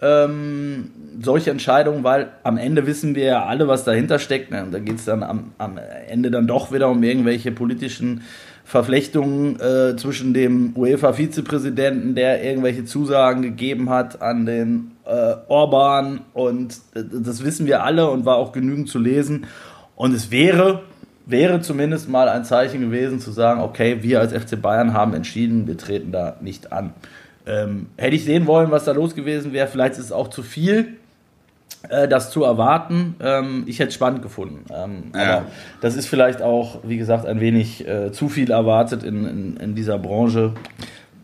[0.00, 4.50] ähm, solche Entscheidungen, weil am Ende wissen wir ja alle, was dahinter steckt.
[4.50, 4.66] Ne?
[4.70, 8.22] Da geht es dann am, am, Ende dann doch wieder um irgendwelche politischen
[8.64, 16.74] Verflechtungen äh, zwischen dem UEFA-Vizepräsidenten, der irgendwelche Zusagen gegeben hat an den äh, Orban und
[16.94, 19.46] äh, das wissen wir alle und war auch genügend zu lesen.
[19.96, 20.82] Und es wäre
[21.30, 25.66] wäre zumindest mal ein Zeichen gewesen zu sagen, okay, wir als FC Bayern haben entschieden,
[25.66, 26.92] wir treten da nicht an.
[27.46, 30.42] Ähm, hätte ich sehen wollen, was da los gewesen wäre, vielleicht ist es auch zu
[30.42, 30.96] viel,
[31.88, 33.16] äh, das zu erwarten.
[33.20, 34.64] Ähm, ich hätte es spannend gefunden.
[34.72, 35.38] Ähm, ja.
[35.38, 35.46] Aber
[35.80, 39.74] das ist vielleicht auch, wie gesagt, ein wenig äh, zu viel erwartet in, in, in
[39.74, 40.52] dieser Branche.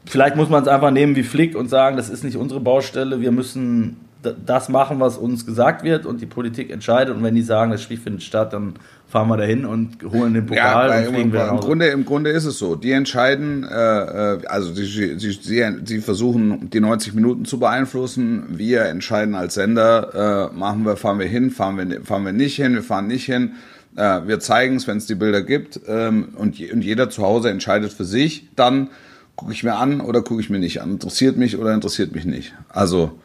[0.06, 3.20] Vielleicht muss man es einfach nehmen wie Flick und sagen, das ist nicht unsere Baustelle,
[3.20, 7.14] wir müssen das machen, was uns gesagt wird und die Politik entscheidet.
[7.14, 8.74] Und wenn die sagen, das Spiel findet statt, dann
[9.08, 12.04] fahren wir dahin und holen den Pokal ja, und fliegen im, wir im Grunde, Im
[12.04, 12.74] Grunde ist es so.
[12.74, 18.44] Die entscheiden, äh, äh also sie, sie, sie, sie, versuchen, die 90 Minuten zu beeinflussen.
[18.48, 22.56] Wir entscheiden als Sender, äh, machen wir, fahren wir hin, fahren wir, fahren wir nicht
[22.56, 23.52] hin, wir fahren nicht hin.
[23.96, 25.80] Äh, wir zeigen es, wenn es die Bilder gibt.
[25.86, 28.88] Ähm, und, und jeder zu Hause entscheidet für sich dann,
[29.36, 30.92] gucke ich mir an oder gucke ich mir nicht an?
[30.92, 32.54] Interessiert mich oder interessiert mich nicht?
[32.68, 33.18] Also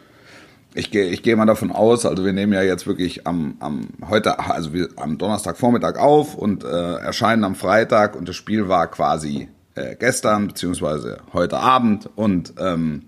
[0.73, 3.89] ich gehe ich gehe mal davon aus, also wir nehmen ja jetzt wirklich am, am
[4.09, 8.87] heute, also wir, am Donnerstagvormittag auf und äh, erscheinen am Freitag und das Spiel war
[8.89, 13.03] quasi äh, gestern beziehungsweise heute Abend und ähm,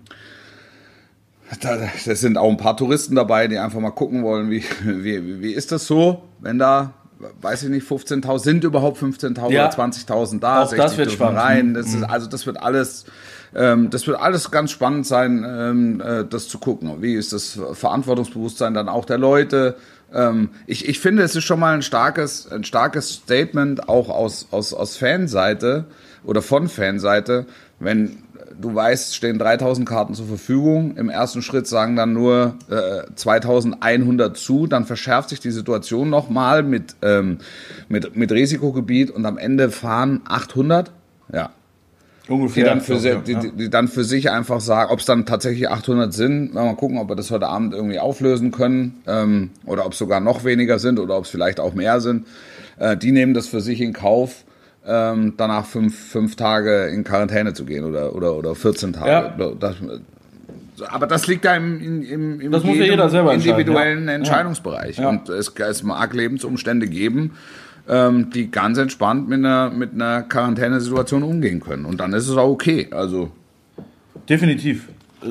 [1.60, 5.40] da, das sind auch ein paar Touristen dabei, die einfach mal gucken wollen, wie, wie,
[5.42, 6.94] wie ist das so, wenn da,
[7.40, 9.68] weiß ich nicht, 15.000, sind überhaupt 15.000 Ja.
[9.68, 11.38] oder 20.000 da, Auch das wird spannend.
[11.38, 13.04] rein, das ist, also das wird alles,
[13.54, 17.02] ähm, das wird alles ganz spannend sein, ähm, äh, das zu gucken.
[17.02, 19.76] Wie ist das Verantwortungsbewusstsein dann auch der Leute?
[20.12, 24.48] Ähm, ich, ich finde, es ist schon mal ein starkes, ein starkes Statement auch aus,
[24.50, 25.84] aus, aus Fanseite
[26.24, 27.46] oder von Fanseite,
[27.78, 28.18] wenn
[28.60, 30.96] du weißt, stehen 3000 Karten zur Verfügung.
[30.96, 34.66] Im ersten Schritt sagen dann nur äh, 2100 zu.
[34.66, 37.38] Dann verschärft sich die Situation nochmal mit, ähm,
[37.88, 40.92] mit, mit Risikogebiet und am Ende fahren 800.
[41.32, 41.50] Ja,
[42.26, 42.64] die Ungefähr.
[42.64, 43.16] dann, für, ja.
[43.16, 46.54] die, die, die dann für sich einfach sagen, ob es dann tatsächlich 800 sind.
[46.54, 50.20] Mal gucken, ob wir das heute Abend irgendwie auflösen können ähm, oder ob es sogar
[50.20, 52.26] noch weniger sind oder ob es vielleicht auch mehr sind.
[52.78, 54.44] Äh, die nehmen das für sich in Kauf,
[54.86, 59.10] ähm, danach fünf, fünf Tage in Quarantäne zu gehen oder, oder, oder 14 Tage.
[59.10, 59.52] Ja.
[59.60, 59.76] Das,
[60.88, 64.14] aber das liegt da im, im, im, Das muss ja jeder selber individuellen ja.
[64.14, 64.98] Entscheidungsbereich.
[64.98, 65.08] Ja.
[65.08, 67.32] Und es, es mag Lebensumstände geben,
[67.88, 71.84] ähm, die ganz entspannt mit einer, mit einer Quarantänesituation umgehen können.
[71.84, 72.88] Und dann ist es auch okay.
[72.90, 73.30] Also,
[74.28, 74.88] Definitiv.
[75.22, 75.26] Äh,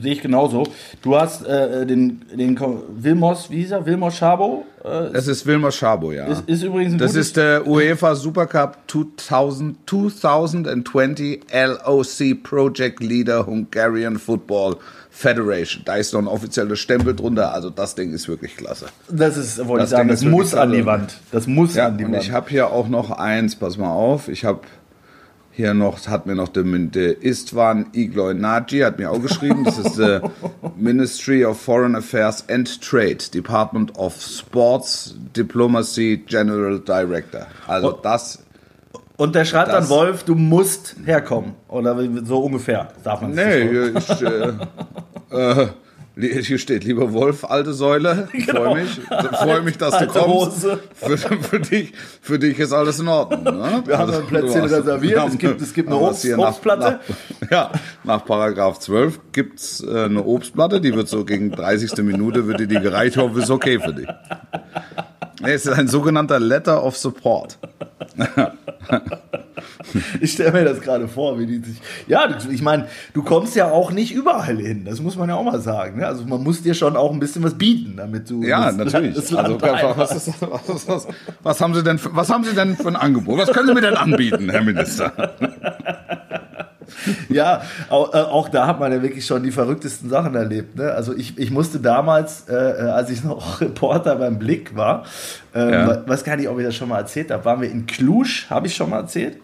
[0.00, 0.64] Sehe ich genauso.
[1.02, 3.86] Du hast äh, den, den Ko- Wilmos, wie hieß er?
[3.86, 4.64] Wilmos Schabo.
[4.84, 6.26] Äh, das ist Wilmer Schabo, ja.
[6.26, 14.76] ist, ist übrigens das ist der UEFA Supercup 2000, 2020 LOC Project Leader Hungarian Football
[15.14, 15.82] Federation.
[15.84, 17.52] Da ist noch ein offizieller Stempel drunter.
[17.52, 18.86] Also das Ding ist wirklich klasse.
[19.10, 21.18] das ist, wollte das ich sagen, das ist muss an die Wand.
[21.30, 22.22] Das muss Ja, an die und Wand.
[22.24, 24.60] ich habe hier auch noch eins, pass mal auf, ich habe
[25.54, 29.76] hier noch, hat mir noch der, der Istvan Igloy Naji, hat mir auch geschrieben, das
[29.76, 30.30] ist der
[30.78, 37.48] Ministry of Foreign Affairs and Trade, Department of Sports Diplomacy General Director.
[37.66, 38.38] Also das,
[39.22, 41.54] Und der schreibt Das- dann, Wolf, du musst herkommen.
[41.68, 44.52] Oder so ungefähr, darf man es nee, ich, äh,
[45.62, 45.66] äh,
[46.16, 49.00] li- hier steht, lieber Wolf, alte Säule, ich freue mich,
[49.38, 50.64] freue mich, dass du Alte kommst.
[50.64, 50.80] Hose.
[50.94, 53.44] Für, für, dich, für dich ist alles in Ordnung.
[53.44, 53.82] Ne?
[53.86, 56.98] Wir haben ein Plätzchen reserviert, es gibt- es gibt eine Obst- Obstplatte.
[57.42, 57.70] Nach, ja,
[58.04, 61.96] nach Paragraph 12 gibt's äh, eine Obstplatte, die wird so gegen 30.
[62.02, 64.08] Minute wird dir die gereicht, hoffe, ist okay für dich.
[65.40, 67.58] Nee, Es ist ein sogenannter Letter of Support.
[70.20, 71.80] Ich stelle mir das gerade vor, wie die sich.
[72.06, 74.84] Ja, ich meine, du kommst ja auch nicht überall hin.
[74.84, 75.98] Das muss man ja auch mal sagen.
[75.98, 76.06] Ne?
[76.06, 78.42] Also man muss dir schon auch ein bisschen was bieten, damit du.
[78.42, 79.14] Ja, das natürlich.
[79.14, 81.08] Das also, was, ist, was, ist, was,
[81.42, 83.38] was, haben Sie denn was haben Sie denn für ein Angebot?
[83.38, 85.12] Was können Sie mir denn anbieten, Herr Minister?
[87.28, 90.76] Ja, auch, äh, auch da hat man ja wirklich schon die verrücktesten Sachen erlebt.
[90.76, 90.90] Ne?
[90.92, 95.04] Also ich, ich musste damals, äh, äh, als ich noch Reporter beim Blick war,
[95.54, 95.88] ähm, Ja.
[95.88, 98.46] we- weiß gar nicht, ob ich das schon mal erzählt habe, waren wir in Cluj,
[98.50, 99.38] habe ich schon mal erzählt?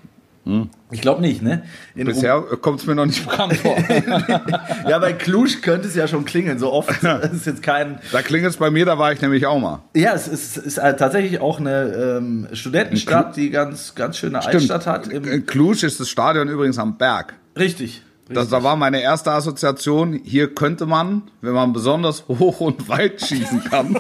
[0.91, 1.63] Ich glaube nicht, ne?
[1.95, 2.15] In Hm.
[2.15, 3.77] Bisher kommt es mir noch nicht bekannt vor.
[4.89, 6.59] ja, bei Cluj könnte es ja schon klingeln.
[6.59, 7.99] So oft es ist jetzt kein.
[8.13, 9.83] Da klingelt es bei mir, da war ich nämlich auch mal.
[9.95, 14.87] Ja, es ist, ist äh, tatsächlich auch eine ähm, Studentenstadt, die ganz, ganz schöne Altstadt
[14.87, 15.09] hat.
[15.09, 17.35] Im, In Cluj ist das Stadion übrigens am Berg.
[17.57, 18.03] richtig.
[18.31, 20.13] Das, da war meine erste Assoziation.
[20.23, 23.97] Hier könnte man, wenn man besonders hoch und weit schießen kann,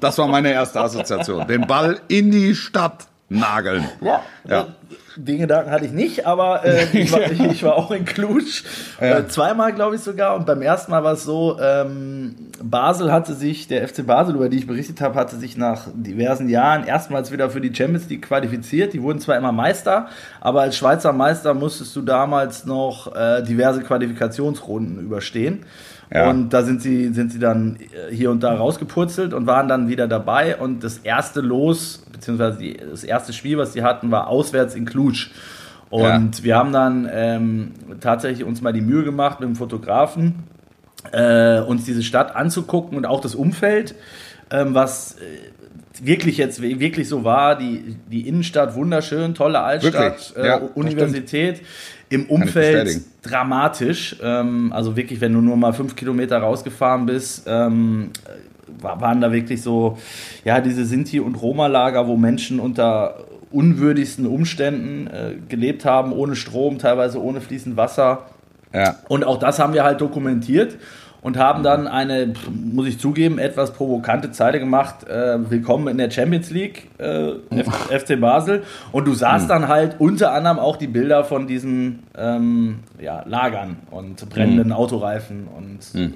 [0.00, 1.46] das war meine erste Assoziation.
[1.46, 3.86] Den Ball in die Stadt nageln.
[4.00, 4.68] Ja, Ja.
[5.24, 8.42] Den Gedanken hatte ich nicht, aber äh, ich, war, ich, ich war auch in Cluj.
[9.00, 10.36] Äh, zweimal, glaube ich sogar.
[10.36, 14.48] Und beim ersten Mal war es so, ähm, Basel hatte sich, der FC Basel, über
[14.48, 18.22] die ich berichtet habe, hatte sich nach diversen Jahren erstmals wieder für die Champions League
[18.22, 18.92] qualifiziert.
[18.92, 20.08] Die wurden zwar immer Meister,
[20.40, 25.64] aber als Schweizer Meister musstest du damals noch äh, diverse Qualifikationsrunden überstehen.
[26.12, 26.28] Ja.
[26.28, 29.88] Und da sind sie, sind sie dann äh, hier und da rausgepurzelt und waren dann
[29.88, 30.56] wieder dabei.
[30.56, 34.86] Und das erste Los, beziehungsweise die, das erste Spiel, was sie hatten, war auswärts in
[34.86, 35.28] Cluj.
[35.88, 40.44] Und wir haben dann ähm, tatsächlich uns mal die Mühe gemacht mit dem Fotografen,
[41.12, 43.96] äh, uns diese Stadt anzugucken und auch das Umfeld,
[44.52, 45.18] ähm, was äh,
[46.04, 47.56] wirklich jetzt wirklich so war.
[47.56, 50.34] Die, die Innenstadt wunderschön, tolle Altstadt?
[50.36, 51.62] Ja, äh, Universität.
[52.08, 54.16] Im Umfeld dramatisch.
[54.22, 58.10] Ähm, also wirklich, wenn du nur mal fünf Kilometer rausgefahren bist, ähm,
[58.80, 59.96] wa- waren da wirklich so,
[60.44, 66.78] ja, diese Sinti- und Roma-Lager, wo Menschen unter unwürdigsten Umständen äh, gelebt haben, ohne Strom,
[66.78, 68.26] teilweise ohne fließend Wasser.
[68.72, 68.96] Ja.
[69.08, 70.76] Und auch das haben wir halt dokumentiert.
[71.22, 75.06] Und haben dann eine, muss ich zugeben, etwas provokante Zeile gemacht.
[75.08, 77.32] Äh, willkommen in der Champions League, äh,
[77.98, 78.62] FC Basel.
[78.92, 83.76] Und du sahst dann halt unter anderem auch die Bilder von diesen ähm, ja, Lagern
[83.90, 85.46] und brennenden Autoreifen.
[85.48, 86.10] Und äh,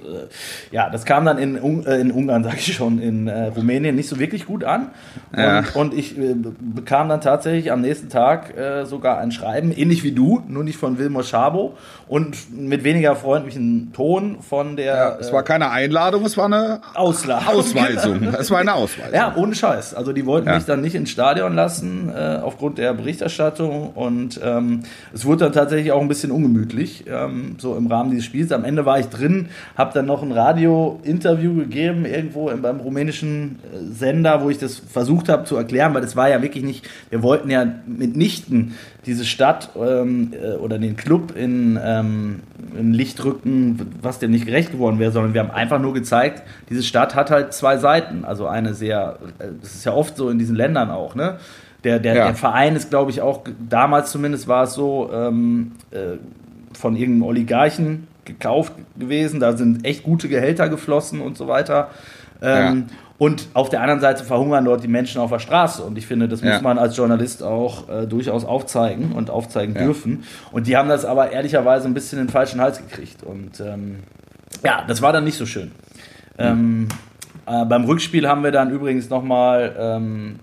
[0.71, 4.09] ja, das kam dann in, äh, in Ungarn, sag ich schon, in äh, Rumänien nicht
[4.09, 4.91] so wirklich gut an.
[5.33, 5.63] Und, Ja.
[5.75, 10.13] und ich äh, bekam dann tatsächlich am nächsten Tag äh, sogar ein Schreiben, ähnlich wie
[10.13, 11.77] du, nur nicht von Wilmar Schabo
[12.09, 16.81] und mit weniger freundlichen Ton von der Ja, es war keine Einladung, es war eine
[16.95, 17.49] Auslage.
[17.49, 18.23] Ausweisung.
[18.39, 19.15] Es war eine Ausweisung.
[19.15, 19.95] Ja, ohne Scheiß.
[19.95, 20.57] Also die wollten Ja.
[20.57, 24.81] mich dann nicht ins Stadion lassen äh, aufgrund der Berichterstattung und ähm,
[25.13, 26.74] es wurde dann tatsächlich auch ein bisschen ungemütlich,
[27.07, 28.53] ähm, so im Rahmen dieses Spiels.
[28.53, 33.59] Am Ende war ich drin, habe dann noch ein Radio-Interview gegeben irgendwo im, beim rumänischen
[33.73, 36.89] äh, Sender, wo ich das versucht habe zu erklären, weil das war ja wirklich nicht,
[37.11, 38.75] wir wollten ja mitnichten
[39.07, 42.41] diese Stadt ähm, äh, oder den Club in, ähm,
[42.79, 46.43] in Licht rücken, was dem nicht gerecht geworden wäre, sondern wir haben einfach nur gezeigt,
[46.71, 48.25] diese Stadt hat halt zwei Seiten.
[48.25, 51.39] Also eine sehr, äh, das ist ja oft so in diesen Ländern auch, ne?
[51.85, 52.25] Der, der, Ja.
[52.27, 56.17] der Verein ist, glaube ich, auch, damals zumindest war es so, ähm, äh,
[56.77, 59.41] von irgendeinem Oligarchen gekauft gewesen.
[59.41, 61.91] Da sind echt gute Gehälter geflossen und so weiter.
[62.43, 65.83] Ähm, Und auf der anderen Seite verhungern dort die Menschen auf der Straße.
[65.85, 66.61] Und ich finde, das muss Ja.
[66.61, 69.85] man als Journalist auch äh, durchaus aufzeigen und aufzeigen Ja.
[69.85, 70.25] dürfen.
[70.51, 73.23] Und die haben das aber ehrlicherweise ein bisschen in den falschen Hals gekriegt.
[73.23, 74.01] Und ähm,
[74.65, 75.71] ja, das war dann nicht so schön.
[76.39, 76.89] Ähm,
[77.47, 80.41] äh, beim Rückspiel haben wir dann übrigens nochmal ähm,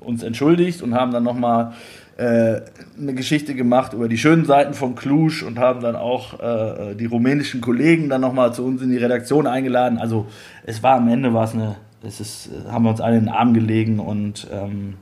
[0.00, 1.72] uns entschuldigt und haben dann nochmal
[2.20, 7.06] eine Geschichte gemacht über die schönen Seiten vom Cluj und haben dann auch äh, die
[7.06, 9.98] rumänischen Kollegen dann nochmal zu uns in die Redaktion eingeladen.
[9.98, 10.26] Also
[10.64, 13.26] es war am Ende war es eine, es ist, äh, haben wir uns alle in
[13.26, 14.94] den Arm gelegen und ähm,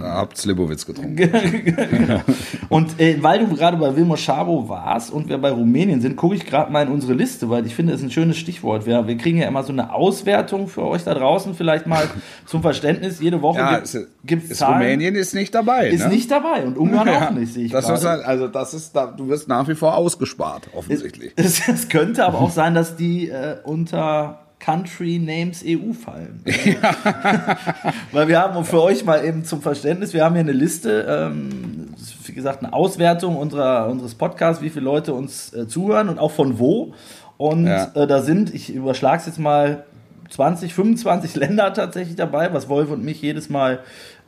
[0.00, 1.30] habt Slivovitz getrunken.
[2.68, 6.34] und äh, weil du gerade bei Wilmar Schabo warst und wir bei Rumänien sind, gucke
[6.34, 8.86] ich gerade mal in unsere Liste, weil ich finde, das ist ein schönes Stichwort.
[8.86, 12.08] Wir, wir kriegen ja immer so eine Auswertung für euch da draußen, vielleicht mal
[12.46, 13.20] zum Verständnis.
[13.20, 13.82] Jede Woche Ja,
[14.24, 14.82] gibt es, es, Zahlen.
[14.82, 15.88] Rumänien ist nicht dabei.
[15.88, 16.08] ist ne?
[16.08, 18.94] nicht dabei und Ungarn Ja, auch nicht, sehe ich das ist halt, also das ist,
[18.94, 21.32] da, du wirst nach wie vor ausgespart, offensichtlich.
[21.36, 26.40] Es, es könnte aber auch sein, dass die äh, unter Country Names EU fallen.
[28.12, 31.88] Weil wir haben für euch mal eben zum Verständnis, wir haben hier eine Liste, ähm,
[32.26, 36.30] wie gesagt, eine Auswertung unserer, unseres Podcasts, wie viele Leute uns äh, zuhören und auch
[36.30, 36.94] von wo.
[37.38, 37.90] Und Ja.
[37.94, 39.84] äh, da sind, ich überschlage es jetzt mal,
[40.30, 43.80] 20, 25 Länder tatsächlich dabei, was Wolf und mich jedes Mal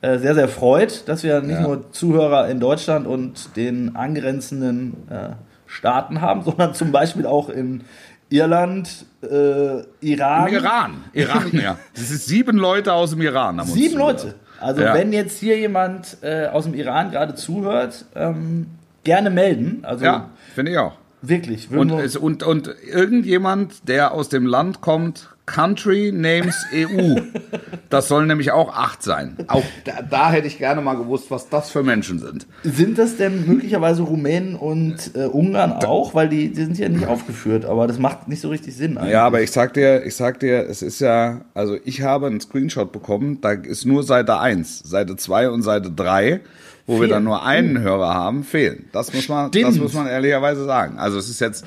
[0.02, 1.62] äh, sehr, sehr freut, dass wir nicht Ja.
[1.62, 5.30] nur Zuhörer in Deutschland und den angrenzenden äh,
[5.66, 7.84] Staaten haben, sondern zum Beispiel auch in
[8.30, 10.48] Irland, äh, Iran.
[10.48, 11.04] Im Iran.
[11.12, 11.78] Iran, ja.
[11.94, 13.60] Das ist sieben Leute aus dem Iran.
[13.66, 13.98] Sieben.
[13.98, 14.34] Leute.
[14.60, 14.94] Also Ja.
[14.94, 18.66] wenn jetzt hier jemand äh, aus dem Iran gerade zuhört, ähm,
[19.02, 19.80] gerne melden.
[19.84, 20.94] Also Ja, finde ich auch.
[21.22, 21.70] wirklich.
[21.70, 27.20] Und, es, und, und irgendjemand, der aus dem Land kommt, Country Names EU.
[27.90, 29.36] Das sollen nämlich auch acht sein.
[29.46, 32.46] Auch da, da hätte ich gerne mal gewusst, was das für Menschen sind.
[32.62, 36.14] sind das denn möglicherweise Rumänen und äh, Ungarn auch?
[36.14, 38.96] Weil die, die sind ja nicht aufgeführt, aber das macht nicht so richtig Sinn.
[38.96, 39.12] Eigentlich.
[39.12, 42.40] Ja, aber ich sag dir, ich sag dir, es ist ja, also ich habe einen
[42.40, 46.40] Screenshot bekommen, da ist nur Seite 1, Seite 2 und Seite 3,
[46.86, 47.10] wo wir Fehlen.
[47.10, 48.86] dann nur einen Hörer haben, fehlen.
[48.92, 50.98] Das muss man, das muss man ehrlicherweise sagen.
[50.98, 51.64] Also es ist jetzt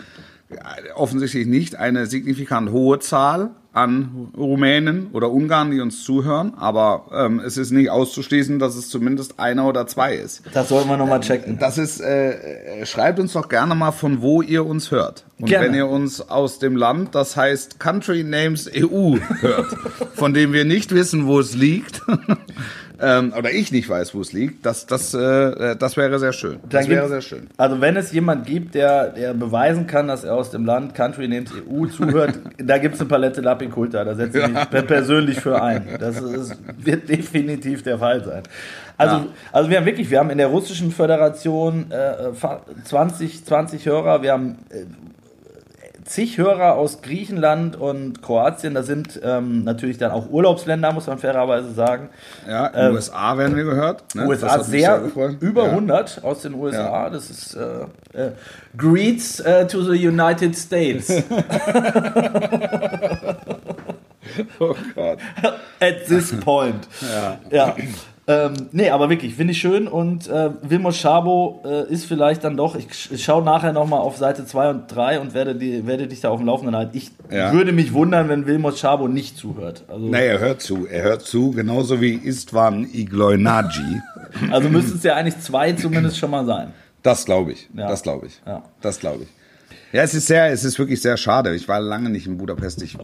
[0.95, 7.39] offensichtlich nicht eine signifikant hohe Zahl an Rumänen oder Ungarn, die uns zuhören, aber ähm,
[7.39, 10.41] es ist nicht auszuschließen, dass es zumindest einer oder zwei ist.
[10.53, 11.59] Das sollten wir nochmal checken.
[11.59, 15.25] Das ist, äh, äh, schreibt uns doch gerne mal, von wo ihr uns hört.
[15.37, 15.67] Und Gerne.
[15.67, 19.77] wenn ihr uns aus dem Land, das heißt Country Names EU hört,
[20.15, 22.01] von dem wir nicht wissen, wo es liegt,
[23.01, 26.59] ähm, oder ich nicht weiß, wo es liegt, das, das, äh, das wäre sehr schön.
[26.69, 27.47] Das Dann wäre sehr schön.
[27.57, 31.27] Also wenn es jemand gibt, der, der beweisen kann, dass er aus dem Land Country
[31.27, 35.39] Names EU zuhört, da gibt es eine Palette Lapiculta, da setze ich mich per- persönlich
[35.39, 35.87] für ein.
[35.99, 38.43] Das ist, wird definitiv der Fall sein.
[38.97, 39.25] Also, Ja.
[39.51, 44.21] also wir haben wirklich, wir haben in der russischen Föderation äh, fa- 20, 20 Hörer,
[44.23, 44.85] wir haben äh,
[46.07, 51.17] zig Hörer aus Griechenland und Kroatien, das sind ähm, natürlich dann auch Urlaubsländer, muss man
[51.19, 52.09] fairerweise sagen.
[52.47, 54.15] Ja, Ähm, USA werden wir gehört.
[54.15, 54.25] Ne?
[54.27, 55.37] USA sehr, gefreut.
[55.41, 55.69] über ja.
[55.71, 57.03] 100 aus den USA.
[57.03, 57.09] Ja.
[57.09, 57.81] Das ist äh,
[58.13, 58.31] äh,
[58.77, 61.09] Greets äh, to the United States
[64.59, 65.19] Oh Gott.
[65.79, 66.87] at this point.
[67.51, 67.75] ja.
[68.29, 69.87] Ähm, nee, aber wirklich, finde ich schön.
[69.87, 74.17] Und äh, Vilmos Schabo äh, ist vielleicht dann doch, ich, ich schaue nachher nochmal auf
[74.17, 76.97] Seite 2 und 3 und werde, die, werde dich da auf dem Laufenden halten.
[76.97, 77.53] Ich Ja.
[77.53, 79.85] würde mich wundern, wenn Vilmos Schabo nicht zuhört.
[79.87, 80.85] Also, Nee, er hört zu.
[80.85, 84.01] Er hört zu, genauso wie Istvan Igloinaji.
[84.51, 86.73] also müssten es ja eigentlich zwei zumindest schon mal sein.
[87.03, 87.69] Das glaube ich.
[87.77, 87.87] Ja.
[87.87, 88.41] Das glaube ich.
[88.45, 88.61] Ja.
[88.81, 89.29] Das glaube ich.
[89.93, 91.55] Ja, es ist sehr, es ist wirklich sehr schade.
[91.55, 92.81] Ich war lange nicht in Budapest.
[92.81, 92.97] Ich,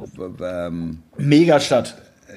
[0.44, 1.96] ähm, Megastadt.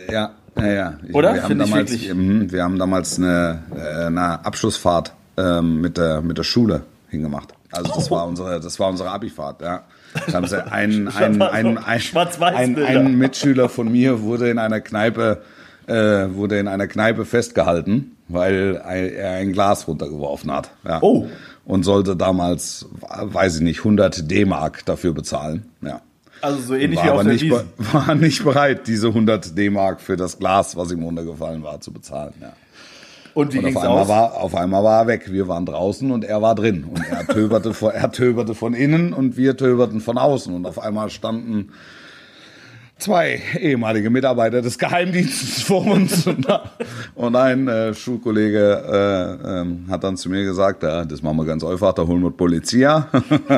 [0.09, 0.95] ja, ja, ja.
[1.07, 1.35] Ich, Oder?
[1.35, 6.39] Wir haben, damals, mhm, wir haben damals eine, äh, eine Abschlussfahrt ähm, mit, der, mit
[6.39, 7.53] der Schule hingemacht.
[7.73, 9.85] Also das war unsere, das war unsere Abifahrt, ja.
[10.27, 12.87] Da haben sie einen, einen, einen, einen, Schwarz-Weiß-Bilder.
[12.87, 15.43] ein, ein Mitschüler von mir wurde in einer Kneipe,
[15.87, 15.95] äh,
[16.31, 20.71] wurde in einer Kneipe festgehalten, weil er ein Glas runtergeworfen hat.
[20.87, 20.99] Ja.
[21.03, 21.27] Oh.
[21.65, 25.67] Und sollte damals, weiß ich nicht, 100 D-Mark dafür bezahlen.
[25.83, 26.01] Ja.
[26.41, 27.51] Also so ähnlich War wie auf der nicht,
[27.93, 32.35] war nicht bereit, diese 100 D-Mark für das Glas, was ihm runtergefallen war, zu bezahlen.
[32.41, 32.53] Ja.
[33.35, 34.09] Und wie Und ging's auf einmal, aus?
[34.09, 35.31] war, auf einmal war er weg.
[35.31, 36.85] Wir waren draußen und er war drin.
[36.85, 40.55] Und er töberte, von, er töberte von innen und wir töberten von außen.
[40.55, 41.71] Und auf einmal standen
[42.99, 46.27] zwei ehemalige Mitarbeiter des Geheimdienstes vor uns.
[47.15, 51.45] Und, ein äh, Schulkollege äh, ähm, hat dann zu mir gesagt, ja, das machen wir
[51.45, 53.09] ganz einfach, da holen wir Polizia.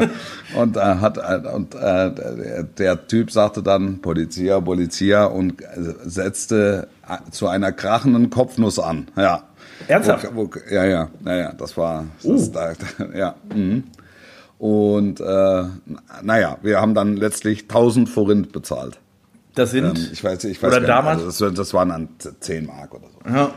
[0.56, 5.66] und äh, hat, äh, und äh, der, Typ sagte dann Polizia, Polizia und äh,
[6.04, 9.08] setzte äh, zu einer krachenden Kopfnuss an.
[9.16, 9.44] Ja.
[9.86, 10.28] Ernsthaft?
[10.34, 12.72] Wo, wo, ja, ja, ja, ja, das war, das, da,
[13.14, 13.36] ja.
[13.54, 13.84] Mhm.
[14.58, 15.64] Und äh,
[16.22, 18.98] naja, wir haben dann letztlich 1000 Forint bezahlt.
[19.58, 19.98] Das sind.
[19.98, 21.22] Ähm, ich weiß, ich weiß Oder damals?
[21.22, 22.08] Also das, das waren dann
[22.40, 23.34] 10 Mark oder so.
[23.34, 23.50] ja.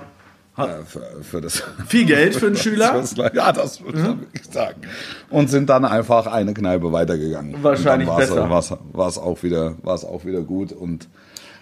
[0.58, 1.64] Äh, für, für das.
[1.88, 3.04] Viel Geld für einen Schüler?
[3.34, 4.82] Ja, das würde ich wirklich sagen.
[5.30, 7.64] Und sind dann einfach eine Kneipe weitergegangen.
[7.64, 8.50] Wahrscheinlich dann besser.
[8.50, 10.72] War es auch wieder, war es auch wieder gut.
[10.72, 11.08] Und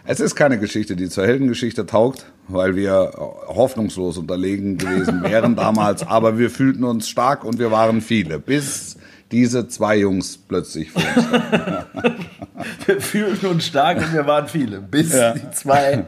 [0.06, 3.12] es ist keine Geschichte, die zur Heldengeschichte taugt, weil wir
[3.48, 6.08] hoffnungslos unterlegen gewesen wären damals.
[6.08, 8.96] Aber wir fühlten uns stark und wir waren viele, bis
[9.32, 11.26] diese zwei Jungs plötzlich vor uns.
[12.86, 15.34] Wir fühlten uns stark und wir waren viele, bis Ja.
[15.34, 16.06] die zwei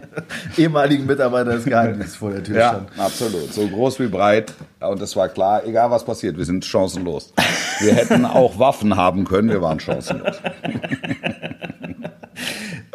[0.58, 3.00] ehemaligen Mitarbeiter des Geheimdienstes vor der Tür Ja, standen.
[3.00, 3.54] absolut.
[3.54, 4.54] So groß wie breit.
[4.82, 7.34] Und es war klar, egal was passiert, wir sind chancenlos.
[7.80, 10.36] Wir hätten auch Waffen haben können, wir waren chancenlos.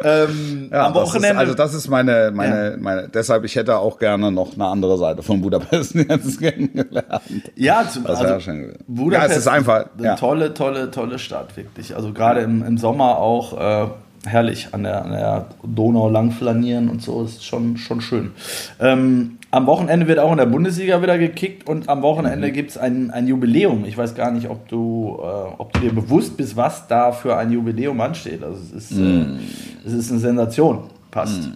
[0.03, 1.29] Ähm, Ja, am Wochenende.
[1.29, 4.95] Ist, also das ist meine, meine, meine, deshalb, ich hätte auch gerne noch eine andere
[4.97, 7.21] Seite von Budapest jetzt kennengelernt.
[7.55, 8.77] ja, zum, Das also schön.
[8.87, 10.15] Budapest Ja, es ist einfach, ja.
[10.17, 11.95] Tolle, tolle, tolle Stadt, wirklich.
[11.95, 13.87] Also gerade im, im Sommer auch äh,
[14.25, 18.31] herrlich an der, an der Donau lang flanieren und so, ist schon, schon schön.
[18.79, 22.03] Ähm, am Wochenende wird auch in der Bundesliga wieder gekickt und am Mhm.
[22.03, 23.85] Wochenende gibt es ein, ein Jubiläum.
[23.85, 25.25] Ich weiß gar nicht, ob du, äh,
[25.57, 28.43] ob du dir bewusst bist, was da für ein Jubiläum ansteht.
[28.43, 29.39] Also es ist, Mhm.
[29.85, 30.79] äh, es ist eine Sensation.
[31.11, 31.49] Passt.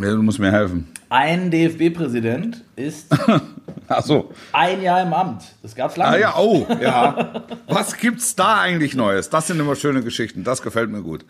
[0.00, 0.86] Ja, Du musst mir helfen.
[1.12, 3.08] Ein DFB-Präsident ist
[3.88, 4.30] Ach so.
[4.52, 5.42] ein Jahr im Amt.
[5.62, 6.38] Das gab es lange Ah ja, nicht.
[6.38, 7.42] oh, ja.
[7.68, 9.28] Was gibt's da eigentlich Neues?
[9.28, 10.42] Das sind immer schöne Geschichten.
[10.42, 11.26] Das gefällt mir gut.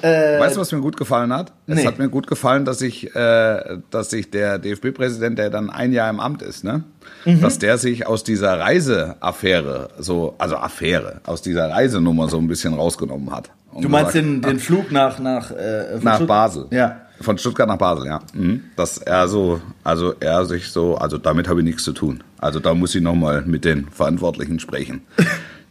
[0.00, 1.50] weißt du, was mir gut gefallen hat?
[1.50, 1.80] Äh, nee.
[1.80, 5.92] Es hat mir gut gefallen, dass sich, äh, dass sich der DFB-Präsident, der dann ein
[5.92, 6.84] Jahr im Amt ist, ne,
[7.26, 7.40] Mhm.
[7.42, 12.74] dass der sich aus dieser Reiseaffäre, so, also Affäre, aus dieser Reisenummer so ein bisschen
[12.74, 13.50] rausgenommen hat.
[13.78, 16.66] Du meinst gesagt, den, den Flug nach, nach, äh, nach Basel.
[16.70, 17.02] Ja.
[17.20, 18.20] Von Stuttgart nach Basel, ja.
[18.32, 18.62] Mhm.
[18.76, 22.22] Dass er so, also er sich so, also damit habe ich nichts zu tun.
[22.38, 25.02] Also da muss ich nochmal mit den Verantwortlichen sprechen.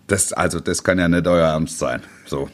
[0.09, 1.99] Das, also das kann ja nicht euer Ernst sein.
[2.25, 2.47] So.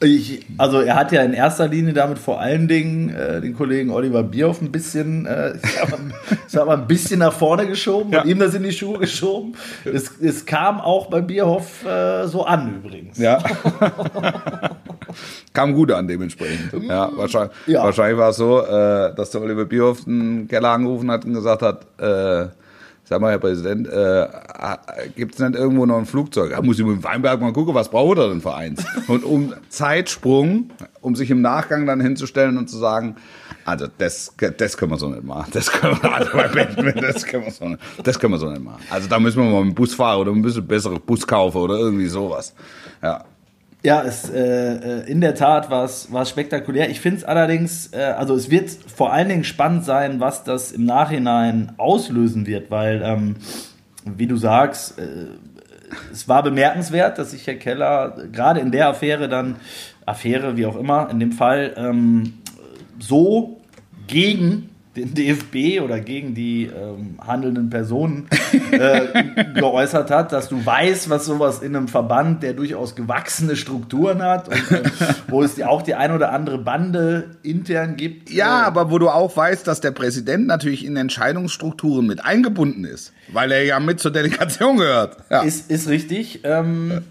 [0.00, 3.88] Ich, also er hat ja in erster Linie damit vor allen Dingen äh, den Kollegen
[3.90, 5.98] Oliver Bierhoff ein bisschen, äh, ich sag mal,
[6.30, 8.20] ich sag mal, ein bisschen nach vorne geschoben Ja.
[8.22, 9.54] und ihm das in die Schuhe geschoben.
[9.84, 13.16] Es, es kam auch bei Bierhoff äh, so an übrigens.
[13.16, 13.42] Ja.
[15.52, 16.72] Kam gut an dementsprechend.
[16.84, 17.82] Ja, wahrscheinlich, Ja.
[17.84, 21.62] wahrscheinlich war es so, äh, dass der Oliver Bierhoff den Keller angerufen hat und gesagt
[21.62, 22.48] hat, äh,
[23.04, 24.26] sag mal, Herr Präsident, äh,
[25.16, 26.50] gibt es nicht irgendwo noch ein Flugzeug?
[26.50, 28.84] Da muss ich mit dem Weinberg mal gucken, was braucht er denn für eins?
[29.08, 33.16] Und um Zeitsprung, um sich im Nachgang dann hinzustellen und zu sagen,
[33.64, 35.50] also das, das können wir so nicht machen.
[35.54, 38.50] Das können wir, also bei Batman, das können wir so nicht, das können wir so
[38.50, 38.82] nicht machen.
[38.90, 41.58] Also da müssen wir mal mit dem Bus fahren oder ein bisschen bessere Bus kaufen
[41.58, 42.54] oder irgendwie sowas.
[43.02, 43.24] Ja.
[43.84, 46.90] Ja, es, äh, äh, in der Tat war es spektakulär.
[46.90, 50.72] Ich finde es allerdings, äh, also es wird vor allen Dingen spannend sein, was das
[50.72, 53.36] im Nachhinein auslösen wird, weil, ähm,
[54.04, 55.26] wie du sagst, äh,
[56.12, 59.56] es war bemerkenswert, dass sich Herr Keller gerade in der Affäre dann,
[60.04, 62.34] Affäre, wie auch immer, in dem Fall, ähm,
[62.98, 63.60] so
[64.08, 68.28] gegen den DFB oder gegen die ähm, handelnden Personen
[68.72, 74.22] äh, geäußert hat, dass du weißt, was sowas in einem Verband, der durchaus gewachsene Strukturen
[74.22, 74.82] hat und äh,
[75.28, 78.30] wo es auch die ein oder andere Bande intern gibt.
[78.30, 82.84] Ja, äh, aber wo du auch weißt, dass der Präsident natürlich in Entscheidungsstrukturen mit eingebunden
[82.84, 85.18] ist, weil er ja mit zur Delegation gehört.
[85.30, 85.42] Ja.
[85.42, 86.40] Ist, ist richtig.
[86.44, 87.02] Ähm,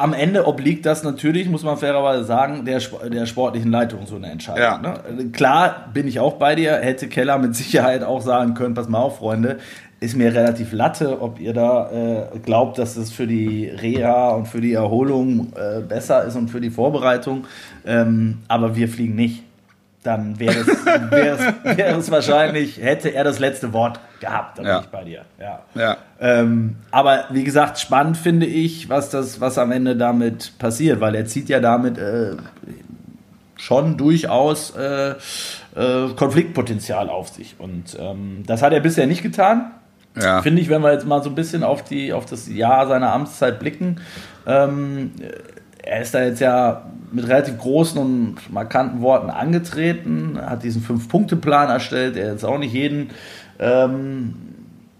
[0.00, 4.30] am Ende obliegt das natürlich, muss man fairerweise sagen, der, der sportlichen Leitung so eine
[4.30, 4.62] Entscheidung.
[4.62, 4.78] Ja.
[4.78, 5.30] Ne?
[5.32, 8.98] Klar bin ich auch bei dir, hätte Keller mit Sicherheit auch sagen können, pass mal
[8.98, 9.58] auf, Freunde,
[10.00, 14.46] ist mir relativ latte, ob ihr da äh, glaubt, dass es für die Reha und
[14.46, 17.46] für die Erholung äh, besser ist und für die Vorbereitung.
[17.84, 19.42] Ähm, aber wir fliegen nicht.
[20.04, 20.66] Dann wäre es,
[21.10, 24.80] wäre es, wäre es wahrscheinlich, hätte er das letzte Wort gehabt, da bin Ja.
[24.80, 25.24] ich bei dir.
[25.40, 25.60] Ja.
[25.74, 25.96] Ja.
[26.20, 31.14] Ähm, aber wie gesagt, spannend finde ich, was das, was am Ende damit passiert, weil
[31.14, 32.36] er zieht ja damit äh,
[33.56, 35.10] schon durchaus äh,
[35.76, 37.56] äh, Konfliktpotenzial auf sich.
[37.58, 39.72] Und ähm, das hat er bisher nicht getan.
[40.20, 40.42] Ja.
[40.42, 43.12] Finde ich, wenn wir jetzt mal so ein bisschen auf, die, auf das Jahr seiner
[43.12, 44.00] Amtszeit blicken,
[44.46, 45.12] ähm,
[45.88, 51.70] er ist da jetzt ja mit relativ großen und markanten Worten angetreten, hat diesen Fünf-Punkte-Plan
[51.70, 53.08] erstellt, der jetzt auch nicht jeden
[53.58, 54.34] ähm,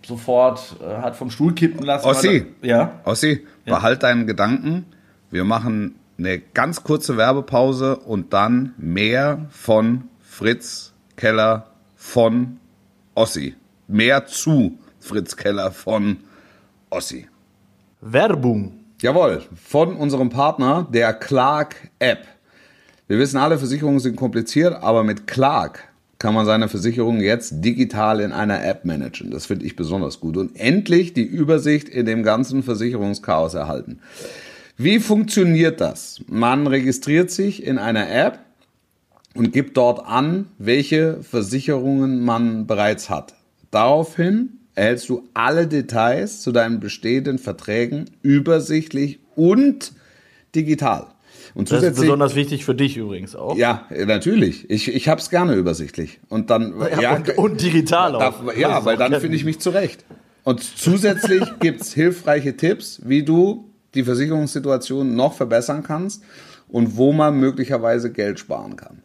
[0.06, 2.06] sofort äh, hat vom Stuhl kippen lassen.
[2.06, 2.46] Ossi.
[2.62, 2.92] weil Ja.
[3.04, 4.86] Ossi, behalt deinen Gedanken.
[5.30, 11.66] Wir machen eine ganz kurze Werbepause und dann mehr von Fritz Keller
[11.96, 12.56] von
[13.14, 13.54] Ossi.
[13.88, 16.16] Mehr zu Fritz Keller von
[16.88, 17.28] Ossi.
[18.00, 18.77] Werbung.
[19.00, 22.26] Jawohl, von unserem Partner, der Clark App.
[23.06, 25.88] Wir wissen alle, Versicherungen sind kompliziert, aber mit Clark
[26.18, 29.30] kann man seine Versicherung jetzt digital in einer App managen.
[29.30, 30.36] Das finde ich besonders gut.
[30.36, 34.00] Und endlich die Übersicht in dem ganzen Versicherungschaos erhalten.
[34.76, 36.20] Wie funktioniert das?
[36.26, 38.40] Man registriert sich in einer App
[39.36, 43.36] und gibt dort an, welche Versicherungen man bereits hat.
[43.70, 49.92] Daraufhin erhältst du alle Details zu deinen bestehenden Verträgen übersichtlich und
[50.54, 51.08] digital.
[51.54, 53.56] Und Das ist besonders wichtig für dich übrigens auch.
[53.56, 54.70] ja, natürlich.
[54.70, 56.20] Ich, ich habe es gerne übersichtlich.
[56.28, 58.44] Und dann ja, und, und digital auch.
[58.46, 60.04] da, ja, weil dann finde ich mich zurecht.
[60.44, 66.22] Und zusätzlich gibt's hilfreiche Tipps, wie du die Versicherungssituation noch verbessern kannst
[66.68, 69.02] und wo man möglicherweise Geld sparen kann.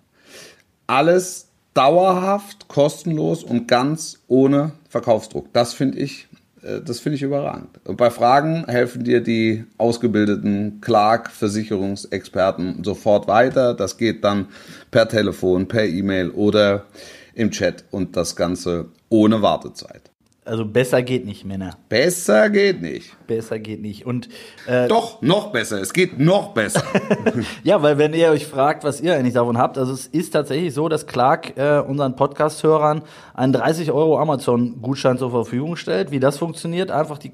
[0.86, 5.52] Alles dauerhaft, kostenlos und ganz ohne Verkaufsdruck.
[5.54, 6.28] Das finde ich,
[6.62, 7.80] äh, das finde ich überragend.
[7.86, 13.74] Und bei Fragen helfen dir die ausgebildeten Clark-Versicherungsexperten sofort weiter.
[13.74, 14.48] Das geht dann
[14.92, 16.86] per Telefon, per E-Mail oder
[17.34, 20.13] im Chat und das Ganze ohne Wartezeit.
[20.46, 21.78] Also besser geht nicht, Männer.
[21.88, 23.16] Besser geht nicht.
[23.28, 24.06] Besser geht nicht.
[24.06, 24.28] Und
[24.68, 25.82] äh, Doch, noch besser.
[25.82, 26.84] Es geht noch besser.
[27.64, 30.74] ja, weil wenn ihr euch fragt, was ihr eigentlich davon habt, also es ist tatsächlich
[30.74, 36.12] so, dass Clark äh, unseren Podcast-Hörern einen 30 Euro Amazon-Gutschein zur Verfügung stellt.
[36.12, 37.32] Wie das funktioniert, einfach die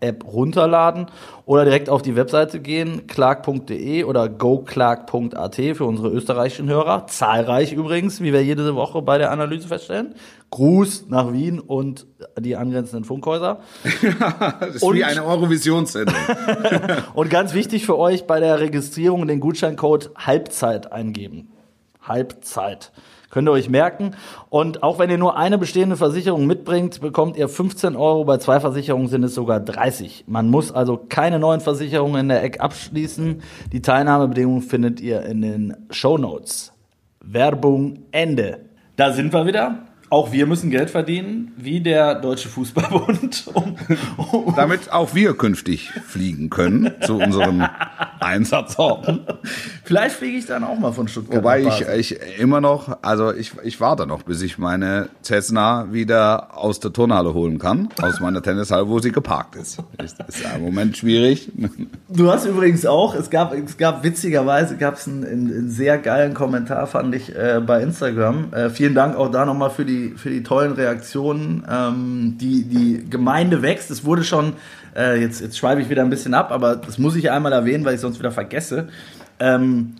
[0.00, 1.06] Clark-App runterladen
[1.44, 7.06] oder direkt auf die Webseite gehen, clark.de oder goclark.at für unsere österreichischen Hörer.
[7.06, 10.14] Zahlreich übrigens, wie wir jede Woche bei der Analyse feststellen.
[10.50, 12.06] Gruß nach Wien und
[12.38, 13.60] die angrenzenden Funkhäuser.
[14.60, 16.14] Das ist Und- wie eine Eurovisionssendung.
[17.14, 21.48] Und ganz wichtig für euch bei der Registrierung den Gutscheincode Halbzeit eingeben.
[22.02, 22.92] Halbzeit.
[23.30, 24.12] Könnt ihr euch merken.
[24.50, 28.24] Und auch wenn ihr nur eine bestehende Versicherung mitbringt, bekommt ihr 15 Euro.
[28.24, 30.24] Bei zwei Versicherungen sind es sogar 30.
[30.26, 33.42] Man muss also keine neuen Versicherungen in der Eck abschließen.
[33.72, 36.72] Die Teilnahmebedingungen findet ihr in den Show Notes.
[37.20, 38.60] Werbung Ende.
[38.96, 39.86] Da sind wir wieder.
[40.16, 43.50] Auch wir müssen Geld verdienen, wie der Deutsche Fußballbund.
[43.56, 43.76] Um,
[44.32, 47.68] um, Damit auch wir künftig fliegen können zu unseren
[48.20, 49.20] Einsatzorten.
[49.84, 51.38] Vielleicht fliege ich dann auch mal von Stuttgart.
[51.38, 56.56] Wobei ich, ich immer noch, also ich, ich warte noch, bis ich meine Cessna wieder
[56.56, 59.78] aus der Turnhalle holen kann, aus meiner Tennishalle, wo sie geparkt ist.
[60.02, 61.50] Ist, ist ja im Moment schwierig.
[62.08, 66.34] Du hast übrigens auch, es gab, es gab witzigerweise gab es einen, einen sehr geilen
[66.34, 68.52] Kommentar, fand ich, äh, bei Instagram.
[68.52, 71.64] Äh, vielen Dank auch da nochmal für die, für die tollen Reaktionen.
[71.70, 73.90] Ähm, die, die Gemeinde wächst.
[73.90, 74.54] Es wurde schon,
[74.96, 77.84] äh, jetzt, jetzt schweife ich wieder ein bisschen ab, aber das muss ich einmal erwähnen,
[77.84, 78.88] weil ich sonst wieder vergesse.
[79.38, 79.96] Ähm,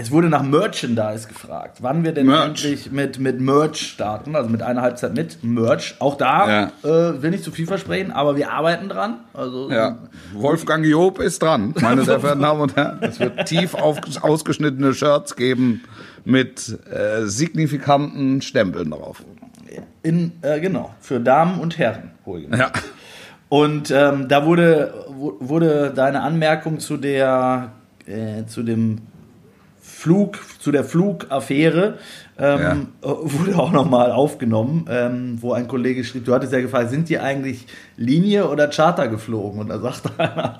[0.00, 2.46] es wurde nach Merchandise gefragt, wann wir denn Merch.
[2.46, 5.96] endlich mit, mit Merch starten, also mit einer Halbzeit mit Merch.
[5.98, 6.88] Auch da äh,
[7.22, 9.18] will nicht zu viel versprechen, aber wir arbeiten dran.
[9.34, 9.98] Also Ja,
[10.32, 12.98] Wolfgang Job ist dran, meine sehr verehrten Damen und Herren.
[13.02, 15.82] Es wird tief auf, ausgeschnittene Shirts geben
[16.24, 19.22] mit äh, signifikanten Stempeln drauf.
[20.02, 22.10] In, äh, genau, für Damen und Herren.
[22.24, 22.76] wohlgemerkt.
[22.76, 22.82] Ja.
[23.48, 27.72] Und ähm, da wurde, wu- wurde deine Anmerkung zu der,
[28.06, 28.98] äh, zu dem
[30.00, 31.98] Flug, zu der Flugaffäre,
[32.38, 36.88] ähm, äh, wurde auch nochmal aufgenommen, ähm, wo ein Kollege schrieb, du hattest ja gefragt,
[36.88, 37.66] sind die eigentlich
[37.98, 39.60] Linie oder Charter geflogen?
[39.60, 40.58] Und da sagte einer,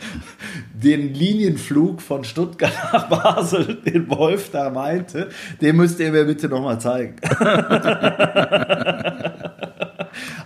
[0.74, 5.30] den Linienflug von Stuttgart nach Basel, den Wolf da meinte,
[5.62, 7.16] den müsst ihr mir bitte nochmal zeigen.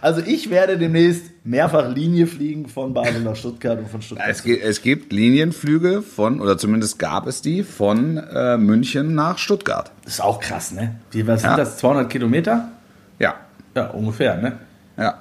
[0.01, 4.29] Also ich werde demnächst mehrfach Linie fliegen von Basel nach Stuttgart und von Stuttgart.
[4.29, 9.39] Es, ge- es gibt Linienflüge von, oder zumindest gab es die, von äh, München nach
[9.39, 9.91] Stuttgart.
[10.05, 10.97] Das ist auch krass, ne?
[11.11, 11.51] Wie, was Ja.
[11.51, 11.77] sind das?
[11.79, 12.69] 200 Kilometer?
[13.19, 13.35] Ja,
[13.75, 14.53] Ja, ungefähr, ne?
[14.97, 15.21] ja.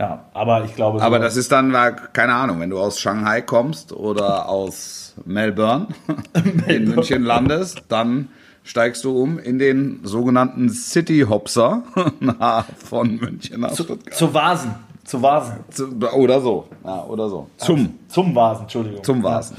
[0.00, 1.00] Ja, aber ich glaube.
[1.00, 5.88] Aber das ist dann, äh, keine Ahnung, wenn du aus Shanghai kommst oder aus Melbourne,
[6.66, 8.28] in München landest, dann
[8.64, 11.82] steigst du um in den sogenannten City Hopser
[12.84, 14.14] von München nach zu, Stuttgart.
[14.14, 14.74] zu Vasen.
[15.04, 15.56] Zu Vasen.
[15.70, 16.68] Zu, oder so.
[16.84, 17.48] Ja, oder so.
[17.56, 19.02] Zum, Zum Vasen, Entschuldigung.
[19.02, 19.56] zum Vasen.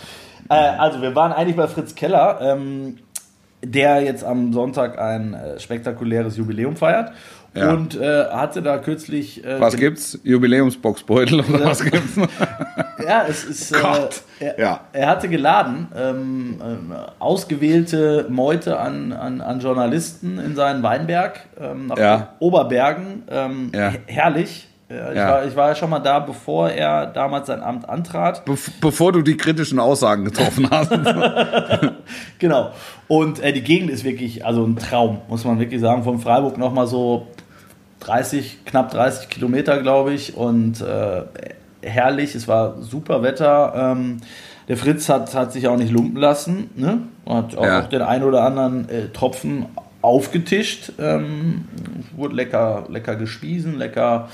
[0.49, 2.97] Äh, also, wir waren eigentlich bei Fritz Keller, ähm,
[3.63, 7.11] der jetzt am Sonntag ein äh, spektakuläres Jubiläum feiert.
[7.55, 7.71] Ja.
[7.71, 9.45] Und äh, hatte da kürzlich.
[9.45, 10.19] Äh, Was gibt's?
[10.23, 12.15] Jubiläumsboxbeutel oder was gibt's?
[13.05, 13.71] Ja, es ist.
[13.75, 14.21] Äh, Gott.
[14.39, 14.79] er, Ja.
[14.93, 21.87] er hatte geladen, ähm, ähm, ausgewählte Meute an, an, an Journalisten in seinen Weinberg ähm,
[21.87, 22.29] nach Ja.
[22.39, 23.23] Oberbergen.
[23.29, 23.89] Ähm, Ja.
[23.89, 24.67] her- Herrlich.
[24.93, 25.27] Ja, ich, Ja.
[25.29, 28.45] war, ich war ja schon mal da, bevor er damals sein Amt antrat.
[28.45, 30.91] Be bevor du die kritischen Aussagen getroffen hast.
[32.39, 32.71] Genau.
[33.07, 36.03] Und äh, die Gegend ist wirklich, also ein Traum, muss man wirklich sagen.
[36.03, 37.27] Von Freiburg nochmal so
[38.01, 40.35] 30, knapp 30 Kilometer, glaube ich.
[40.35, 41.21] Und äh,
[41.81, 43.73] herrlich, es war super Wetter.
[43.75, 44.17] Ähm,
[44.67, 46.69] der Fritz hat, hat sich auch nicht lumpen lassen.
[46.75, 46.99] Ne?
[47.27, 47.81] Hat auch, Ja.
[47.81, 49.65] den einen oder anderen äh, Tropfen
[50.01, 50.91] aufgetischt.
[50.99, 51.65] Ähm,
[52.15, 54.27] wurde lecker, lecker gespiesen, lecker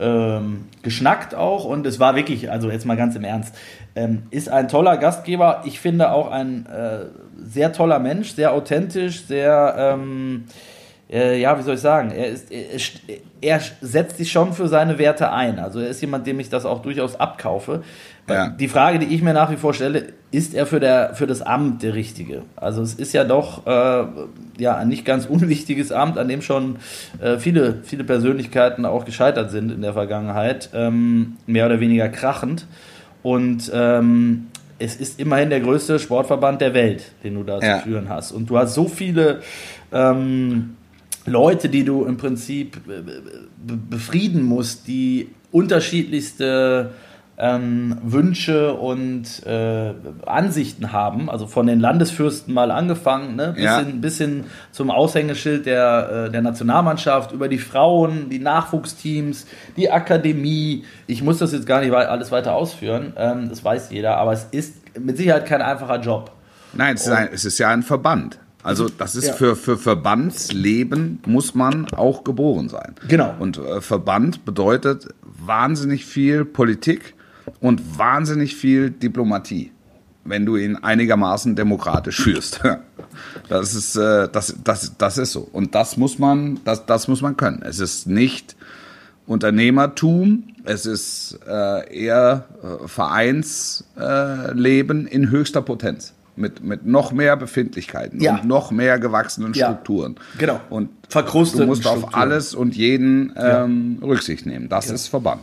[0.00, 1.64] ähm, geschnackt auch.
[1.64, 3.54] Und es war wirklich, also jetzt mal ganz im Ernst,
[3.94, 5.62] ähm, ist ein toller Gastgeber.
[5.64, 7.06] Ich finde auch ein äh,
[7.44, 10.44] sehr toller Mensch, sehr authentisch, sehr, ähm,
[11.10, 12.80] äh, ja, wie soll ich sagen, er, ist, er,
[13.40, 15.58] er setzt sich schon für seine Werte ein.
[15.58, 17.82] Also er ist jemand, dem ich das auch durchaus abkaufe.
[18.28, 18.48] Ja.
[18.48, 21.42] Die Frage, die ich mir nach wie vor stelle, ist er für, der, für das
[21.42, 22.42] Amt der Richtige?
[22.56, 24.04] Also es ist ja doch äh,
[24.58, 26.76] ja, ein nicht ganz unwichtiges Amt, an dem schon
[27.20, 32.66] äh, viele, viele Persönlichkeiten auch gescheitert sind in der Vergangenheit, ähm, mehr oder weniger krachend.
[33.22, 34.48] Und ähm,
[34.78, 37.78] es ist immerhin der größte Sportverband der Welt, den du da Ja.
[37.78, 38.32] zu führen hast.
[38.32, 39.40] Und du hast so viele
[39.92, 40.76] ähm,
[41.24, 46.90] Leute, die du im Prinzip äh, be befrieden musst, die unterschiedlichste
[47.38, 49.92] ähm, Wünsche und äh,
[50.24, 51.28] Ansichten haben.
[51.28, 53.52] Also von den Landesfürsten mal angefangen, ne?
[53.54, 53.80] bis, Ja.
[53.80, 59.90] hin, bis hin zum Aushängeschild der, äh, der Nationalmannschaft, über die Frauen, die Nachwuchsteams, die
[59.90, 60.84] Akademie.
[61.06, 64.44] Ich muss das jetzt gar nicht alles weiter ausführen, ähm, das weiß jeder, aber es
[64.50, 66.32] ist mit Sicherheit kein einfacher Job.
[66.72, 68.38] Nein, es ist, ein, es ist ja ein Verband.
[68.62, 69.32] Also das ist Ja.
[69.34, 72.94] für, für Verbandsleben muss man auch geboren sein.
[73.08, 73.34] Genau.
[73.38, 77.14] Und äh, Verband bedeutet wahnsinnig viel Politik
[77.60, 79.72] und wahnsinnig viel Diplomatie,
[80.24, 82.60] wenn du ihn einigermaßen demokratisch führst.
[83.48, 85.48] Das ist, äh, das, das, das ist so.
[85.50, 87.62] Und das muss man, das, das muss man können.
[87.62, 88.56] Es ist nicht
[89.26, 96.12] Unternehmertum, es ist äh, eher äh, Vereinsleben Leben in höchster Potenz.
[96.38, 98.34] Mit, mit noch mehr Befindlichkeiten Ja.
[98.36, 99.68] und noch mehr gewachsenen Ja.
[99.68, 100.16] Strukturen.
[100.38, 100.60] Genau.
[100.68, 102.20] Und Verkrusteten du musst auf Strukturen.
[102.20, 104.68] alles und jeden ähm, Rücksicht nehmen.
[104.68, 105.40] Das ist Verband.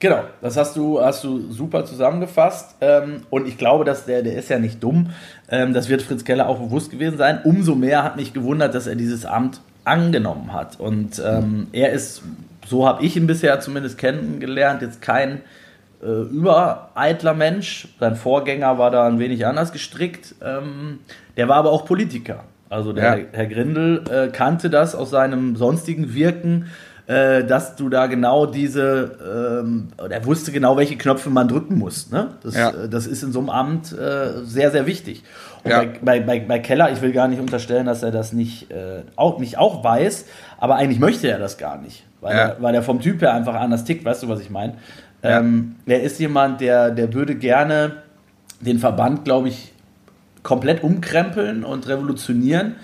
[0.00, 2.76] Genau, das hast du, hast du super zusammengefasst.
[2.80, 5.10] Ähm, und ich glaube, dass der, der ist ja nicht dumm.
[5.50, 7.40] Ähm, das wird Fritz Keller auch bewusst gewesen sein.
[7.42, 10.78] Umso mehr hat mich gewundert, dass er dieses Amt angenommen hat.
[10.78, 12.22] Und ähm, er ist,
[12.66, 15.40] so habe ich ihn bisher zumindest kennengelernt, jetzt kein
[16.02, 17.88] äh, übereitler Mensch.
[17.98, 20.34] Sein Vorgänger war da ein wenig anders gestrickt.
[20.44, 21.00] Ähm,
[21.36, 22.44] der war aber auch Politiker.
[22.70, 23.24] Also der Ja.
[23.32, 26.66] Herr Grindel äh, kannte das aus seinem sonstigen Wirken,
[27.08, 32.10] äh, dass du da genau diese, ähm, er wusste genau, welche Knöpfe man drücken muss.
[32.10, 32.34] Ne?
[32.42, 32.68] Das, Ja.
[32.70, 35.24] äh, das ist in so einem Amt äh, sehr, sehr wichtig.
[35.64, 35.84] Und Ja.
[36.02, 39.38] bei, bei, bei, Keller, ich will gar nicht unterstellen, dass er das nicht, äh, auch,
[39.38, 40.26] nicht auch weiß,
[40.58, 42.42] aber eigentlich möchte er das gar nicht, weil, Ja.
[42.48, 44.74] er, weil er vom Typ her einfach anders tickt, weißt du, was ich meine?
[45.22, 48.02] Ähm, er ist jemand, der, der würde gerne
[48.60, 49.72] den Verband, glaube ich,
[50.42, 52.76] komplett umkrempeln und revolutionieren,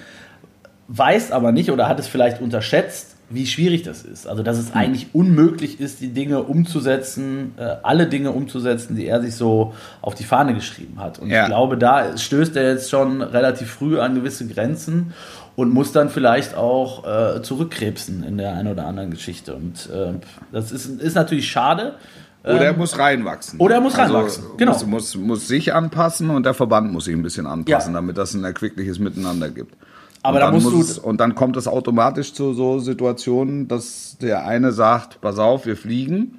[0.88, 4.26] weiß aber nicht oder hat es vielleicht unterschätzt, wie schwierig das ist.
[4.26, 4.76] Also, dass es Hm.
[4.80, 10.14] eigentlich unmöglich ist, die Dinge umzusetzen, äh, alle Dinge umzusetzen, die er sich so auf
[10.14, 11.18] die Fahne geschrieben hat.
[11.18, 11.42] Und Ja.
[11.42, 15.12] ich glaube, da stößt er jetzt schon relativ früh an gewisse Grenzen
[15.56, 17.04] und muss dann vielleicht auch
[17.36, 19.54] äh, zurückkrebsen in der einen oder anderen Geschichte.
[19.54, 20.14] Und äh,
[20.52, 21.94] das ist, ist natürlich schade.
[22.42, 23.58] Oder er Ähm, muss reinwachsen.
[23.58, 24.72] oder er muss reinwachsen, genau.
[24.72, 27.98] Muss, muss, muss sich anpassen und der Verband muss sich ein bisschen anpassen, Ja.
[28.00, 29.74] damit das ein erquickliches Miteinander gibt.
[30.24, 33.68] Aber und da dann musst muss du- Und dann kommt es automatisch zu so Situationen,
[33.68, 36.38] dass der eine sagt, pass auf, wir fliegen.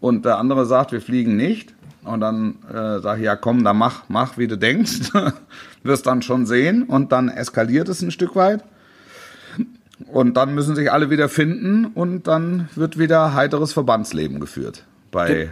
[0.00, 1.74] Und der andere sagt, wir fliegen nicht.
[2.04, 5.10] Und dann äh, sage ich, ja komm, dann mach, mach, wie du denkst.
[5.82, 6.84] Wirst dann schon sehen.
[6.84, 8.62] Und dann eskaliert es ein Stück weit.
[10.12, 14.84] Und dann müssen sich alle wieder finden und dann wird wieder heiteres Verbandsleben geführt.
[15.10, 15.50] Bei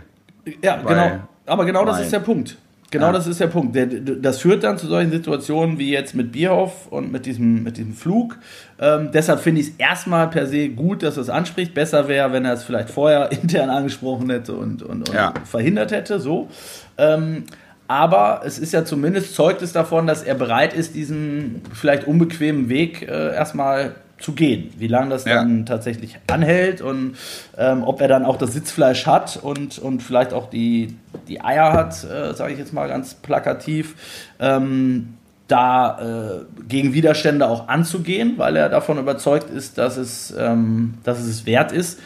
[0.63, 1.29] Ja, bei genau.
[1.47, 2.57] Aber genau das ist der Punkt.
[2.95, 3.13] Genau Ja.
[3.13, 3.77] das ist der Punkt.
[4.23, 7.93] Das führt dann zu solchen Situationen wie jetzt mit Bierhoff und mit diesem, mit diesem
[7.93, 8.39] Flug.
[8.81, 11.75] Ähm, deshalb finde ich es erstmal per se gut, dass er es anspricht.
[11.75, 15.35] Besser wäre, wenn er es vielleicht vorher intern angesprochen hätte und, und, und Ja.
[15.45, 16.21] verhindert hätte.
[16.21, 16.49] So.
[16.97, 17.45] Ähm,
[17.89, 22.69] aber es ist ja zumindest zeugt es davon, dass er bereit ist, diesen vielleicht unbequemen
[22.71, 24.71] Weg äh, erstmal zu gehen.
[24.79, 25.35] Wie lange das Ja.
[25.37, 27.17] dann tatsächlich anhält und
[27.59, 30.97] ähm, ob er dann auch das Sitzfleisch hat und, und vielleicht auch die,
[31.29, 33.95] die Eier hat, äh, sage ich jetzt mal ganz plakativ,
[34.41, 35.15] ähm,
[35.47, 41.19] da äh, gegen Widerstände auch anzugehen, weil er davon überzeugt ist, dass es, ähm, dass
[41.21, 42.01] es es wert ist,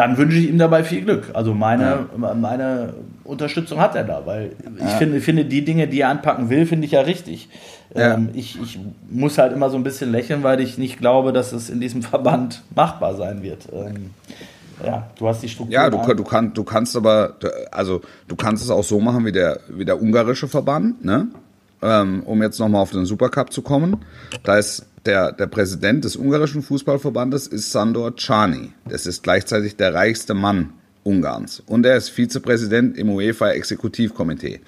[0.00, 1.28] dann wünsche ich ihm dabei viel Glück.
[1.34, 6.08] Also meine, meine Unterstützung hat er da, weil ich finde, finde, die Dinge, die er
[6.08, 7.50] anpacken will, finde ich ja richtig.
[7.94, 8.14] Ja.
[8.14, 8.78] Ähm, ich, ich
[9.10, 12.00] muss halt immer so ein bisschen lächeln, weil ich nicht glaube, dass es in diesem
[12.10, 13.68] Verband machbar sein wird.
[13.74, 14.14] Ähm,
[14.82, 15.74] ja, du hast die Struktur.
[15.74, 17.34] Ja, du, du, kann, du kannst aber,
[17.70, 21.28] also du kannst es auch so machen wie der, wie der ungarische Verband, ne?
[21.82, 23.98] Ähm, um jetzt nochmal auf den Supercup zu kommen.
[24.44, 28.72] Da ist der, der Präsident des ungarischen Fußballverbandes ist Sandor Czani.
[28.88, 31.62] Das ist gleichzeitig der reichste Mann Ungarns.
[31.66, 34.60] Und er ist Vizepräsident im UEFA-Exekutivkomitee.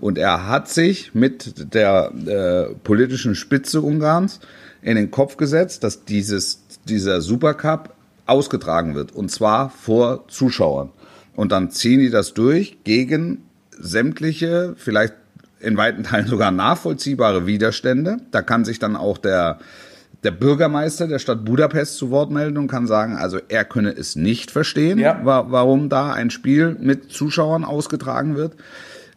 [0.00, 4.40] Und er hat sich mit der äh, politischen Spitze Ungarns
[4.80, 7.94] in den Kopf gesetzt, dass dieses, dieser Supercup
[8.26, 9.12] ausgetragen wird.
[9.12, 10.90] Und zwar vor Zuschauern.
[11.34, 13.42] Und dann ziehen die das durch gegen
[13.76, 15.14] sämtliche, vielleicht
[15.62, 18.18] in weiten Teilen sogar nachvollziehbare Widerstände.
[18.30, 19.58] Da kann sich dann auch der,
[20.24, 24.16] der Bürgermeister der Stadt Budapest zu Wort melden und kann sagen, also er könne es
[24.16, 25.20] nicht verstehen, Ja.
[25.24, 28.54] wa warum da ein Spiel mit Zuschauern ausgetragen wird.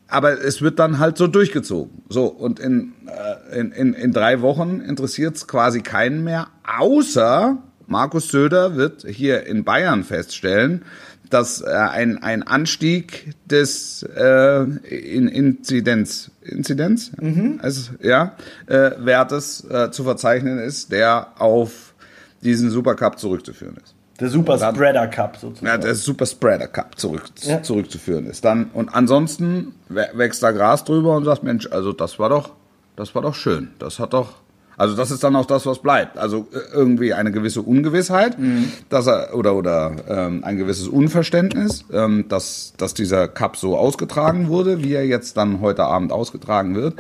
[0.08, 2.04] Aber es wird dann halt so durchgezogen.
[2.10, 7.58] So, und in, äh, in, in, in drei Wochen interessiert es quasi keinen mehr, außer
[7.88, 10.84] Markus Söder wird hier in Bayern feststellen,
[11.30, 17.12] dass äh, ein, ein Anstieg des äh, in Inzidenz, Inzidenz?
[17.60, 18.34] Also, ja,
[18.68, 21.94] äh, Wertes äh, zu verzeichnen ist, der auf
[22.42, 23.96] diesen Supercup zurückzuführen ist.
[24.20, 25.66] Der Super Spreader Cup sozusagen.
[25.68, 27.62] Ja, der Super Spreader Cup zurück, Ja.
[27.64, 28.46] zurückzuführen ist.
[28.46, 32.52] Dann, und ansonsten wä- wächst da Gras drüber und sagt, Mensch, also das war doch,
[32.96, 33.70] das war doch schön.
[33.80, 34.36] Das hat doch,
[34.78, 36.18] also das ist dann auch das, was bleibt.
[36.18, 38.38] Also äh, irgendwie eine gewisse Ungewissheit,
[38.90, 44.48] dass er, oder, oder ähm, ein gewisses Unverständnis, ähm, dass, dass dieser Cup so ausgetragen
[44.50, 46.96] wurde, wie er jetzt dann heute Abend ausgetragen wird.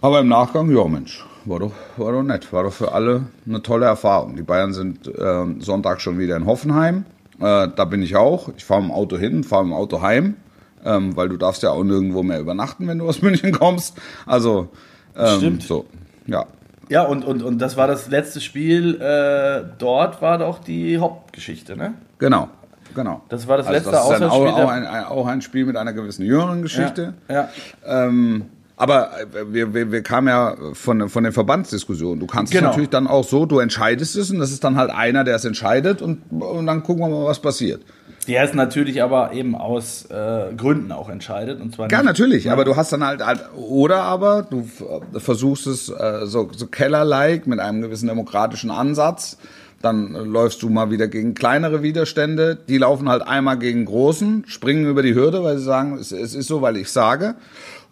[0.00, 2.52] Aber im Nachgang, ja Mensch, war doch, war doch nett.
[2.52, 4.36] War doch für alle eine tolle Erfahrung.
[4.36, 7.04] Die Bayern sind ähm, Sonntag schon wieder in Hoffenheim.
[7.38, 8.50] Äh, da bin ich auch.
[8.56, 10.36] Ich fahre im Auto hin, fahre im Auto heim,
[10.84, 13.96] ähm, weil du darfst ja auch nirgendwo mehr übernachten, wenn du aus München kommst.
[14.26, 14.68] Also,
[15.16, 15.62] ähm, Stimmt.
[15.62, 15.86] so,
[16.26, 16.46] ja.
[16.88, 19.00] Ja, und, und, und das war das letzte Spiel.
[19.00, 21.94] Äh, dort war doch die Hauptgeschichte, ne?
[22.18, 22.48] Genau,
[22.94, 23.22] genau.
[23.28, 25.92] Das war das Also letzte das ist ein, auch, ein, auch ein Spiel mit einer
[25.92, 27.14] gewissen jüngeren Geschichte.
[27.28, 27.48] Ja.
[27.86, 32.18] Ähm, aber äh, wir, wir, wir kamen ja von, von den Verbandsdiskussionen.
[32.20, 32.64] Du kannst Genau.
[32.64, 35.36] es natürlich dann auch so, du entscheidest es und das ist dann halt einer, der
[35.36, 37.82] es entscheidet und, und dann gucken wir mal, was passiert.
[38.28, 41.60] Der ist natürlich aber eben aus äh, Gründen auch entscheidet.
[41.60, 43.20] Und zwar Ja, natürlich, aber du hast dann halt,
[43.56, 44.84] oder aber du f-
[45.22, 49.38] versuchst es äh, so, so Keller-like mit einem gewissen demokratischen Ansatz.
[49.80, 52.56] Dann äh, läufst du mal wieder gegen kleinere Widerstände.
[52.68, 56.36] Die laufen halt einmal gegen großen, springen über die Hürde, weil sie sagen, es, es
[56.36, 57.34] ist so, weil ich sage.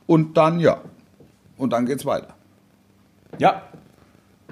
[0.06, 0.80] Und dann, ja.
[1.56, 2.34] Und dann geht's weiter.
[3.38, 3.62] Ja.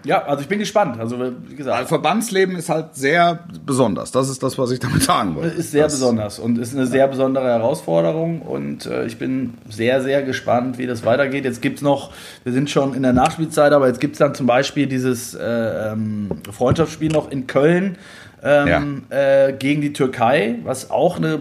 [0.04, 0.98] Ja, also ich bin gespannt.
[1.00, 4.10] Also, wie gesagt, Also Verbandsleben ist halt sehr besonders.
[4.12, 5.56] Das ist das, was ich damit sagen wollte.
[5.56, 10.02] ist sehr das, besonders und ist eine sehr besondere Herausforderung und äh, ich bin sehr,
[10.02, 11.44] sehr gespannt, wie das weitergeht.
[11.44, 12.12] Jetzt gibt es noch,
[12.44, 15.92] wir sind schon in der Nachspielzeit, aber jetzt gibt es dann zum Beispiel dieses äh,
[15.92, 17.96] ähm, Freundschaftsspiel noch in Köln
[18.42, 21.40] ähm, äh, gegen die Türkei, was auch eine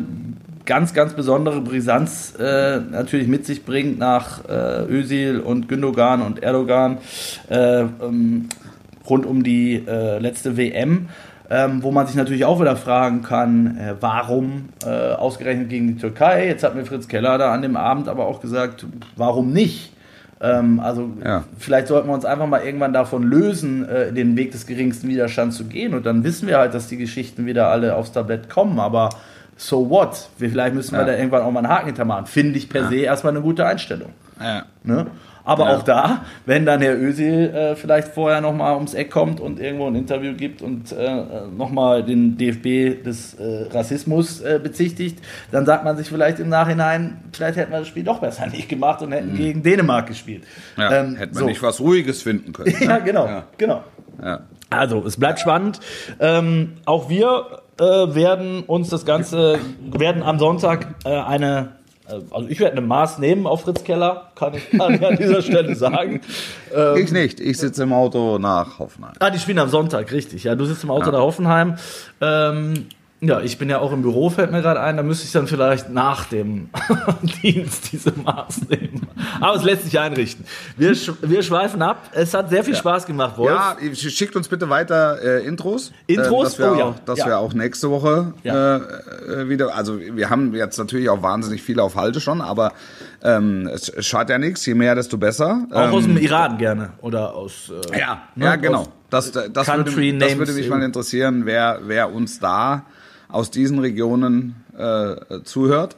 [0.68, 6.44] ganz, ganz besondere Brisanz äh, natürlich mit sich bringt nach äh, Özil und Gündogan und
[6.44, 7.00] Erdogan
[7.50, 8.50] äh, ähm,
[9.10, 11.08] rund um die äh, letzte WM.
[11.50, 15.96] Ähm, wo man sich natürlich auch wieder fragen kann, äh, warum äh, ausgerechnet gegen die
[15.96, 16.46] Türkei?
[16.46, 19.94] Jetzt hat mir Fritz Keller da an dem Abend aber auch gesagt, warum nicht?
[20.42, 21.46] Ähm, also Ja.
[21.58, 25.56] vielleicht sollten wir uns einfach mal irgendwann davon lösen, äh, den Weg des geringsten Widerstands
[25.56, 25.94] zu gehen.
[25.94, 28.78] Und dann wissen wir halt, dass die Geschichten wieder alle aufs Tablett kommen.
[28.82, 29.10] Aber
[29.58, 30.30] so what?
[30.38, 31.06] Wir- Vielleicht müssen wir Ja.
[31.08, 32.26] da irgendwann auch mal einen Haken hintermachen.
[32.28, 34.10] Finde ich per se erstmal eine gute Einstellung.
[34.40, 34.64] Ja.
[34.84, 35.08] Ne?
[35.44, 35.78] Aber Ja.
[35.78, 39.88] auch da, wenn dann Herr Özil äh, vielleicht vorher nochmal ums Eck kommt und irgendwo
[39.88, 41.22] ein Interview gibt und äh,
[41.58, 45.20] nochmal den DFB des äh, Rassismus äh, bezichtigt,
[45.52, 48.68] dann sagt man sich vielleicht im Nachhinein, vielleicht hätten wir das Spiel doch besser nicht
[48.68, 50.44] gemacht und hätten gegen Dänemark gespielt.
[50.76, 50.82] Mhm.
[50.84, 51.46] Ja, Ähm, hätte man so.
[51.46, 52.76] nicht was Ruhiges finden können.
[52.82, 52.86] Ne?
[52.86, 53.44] Ja, genau, Ja.
[53.58, 53.84] genau.
[54.22, 54.42] Ja.
[54.70, 55.80] Also, es bleibt spannend.
[56.20, 59.60] Ähm, auch wir äh, werden uns das Ganze,
[59.92, 64.32] werden am Sonntag äh, eine äh, also ich werde eine Maß nehmen auf Fritz Keller,
[64.36, 66.22] kann ich, an dieser Stelle sagen.
[66.74, 67.40] Ähm, Ich nicht.
[67.40, 69.14] Ich sitze im Auto nach Hoffenheim.
[69.20, 70.44] Ah, die spielen am Sonntag, richtig.
[70.44, 71.76] Ja, du sitzt im Auto nach Hoffenheim.
[72.22, 72.88] Ähm,
[73.20, 74.96] ja, ich bin ja auch im Büro, fällt mir gerade ein.
[74.98, 76.70] Da müsste ich dann vielleicht nach dem
[77.42, 79.08] Dienst diese Maß nehmen.
[79.42, 80.46] Aber es lässt sich einrichten.
[80.78, 82.10] Wir, sch wir schweifen ab.
[82.14, 83.50] Es hat sehr viel Spaß gemacht, Wolf.
[83.52, 85.92] Ja, schickt uns bitte weiter äh, Intros.
[86.06, 86.42] Intros?
[86.42, 86.86] Äh, dass wir, Oh ja.
[86.86, 87.26] auch, dass Ja.
[87.26, 88.78] wir auch nächste Woche Ja.
[88.78, 88.82] äh,
[89.42, 92.74] äh, wieder, also wir haben jetzt natürlich auch wahnsinnig viele auf Halte schon, aber
[93.24, 95.68] ähm, es schadet ja nichts, je mehr, desto besser.
[95.72, 96.92] Auch ähm, aus dem Iran gerne.
[97.02, 97.72] Oder aus.
[97.92, 98.88] Äh, Ja, ne, ja genau.
[99.10, 102.86] Das, das, das, Country würde, das würde mich mal interessieren, wer, wer uns da
[103.30, 105.96] aus diesen Regionen äh, zuhört.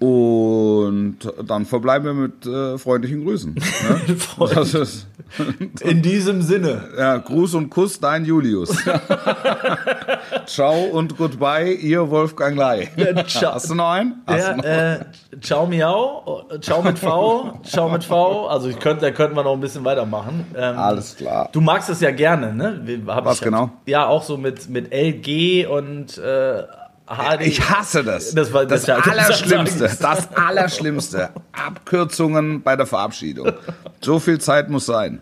[0.00, 3.52] Und dann verbleiben wir mit äh, freundlichen Grüßen.
[3.54, 3.62] Ne?
[4.16, 4.72] Freundlich.
[4.72, 5.06] Das ist,
[5.82, 6.88] In diesem Sinne.
[6.98, 8.70] ja, Gruß und Kuss, dein Julius.
[10.46, 12.88] Ciao und goodbye, ihr Wolfgang Ley.
[12.96, 13.54] Ja, ciao.
[13.54, 14.22] Hast du noch einen?
[14.26, 14.64] Hast du noch?
[14.64, 14.98] Äh,
[15.42, 18.46] ciao Miau, ciao mit V, ciao mit V.
[18.48, 20.46] Also ich könnte, da könnten wir noch ein bisschen weitermachen.
[20.56, 21.50] Ähm, Alles klar.
[21.52, 22.82] Du magst es ja gerne, ne?
[23.06, 23.70] Hab Was ich genau?
[23.84, 26.62] Ja, auch so mit, mit LG und äh,
[27.10, 27.40] HD.
[27.42, 28.32] Ich hasse das.
[28.34, 29.90] Das war- das, das- Allerschlimmste.
[30.00, 31.30] das- Allerschlimmste.
[31.52, 33.52] Abkürzungen bei der Verabschiedung.
[34.00, 35.20] So viel Zeit muss sein.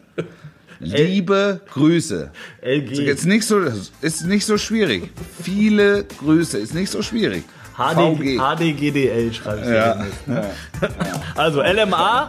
[0.80, 2.30] Liebe Grüße.
[2.60, 2.90] LG.
[3.00, 3.60] Jetzt nicht so,
[4.00, 5.10] ist nicht so schwierig.
[5.42, 7.44] Viele Grüße, ist nicht so schwierig.
[7.76, 8.38] HD, VG.
[8.38, 10.04] HDGDL schreibe ich Ja.
[10.26, 10.44] ne?
[11.36, 12.26] Also LMA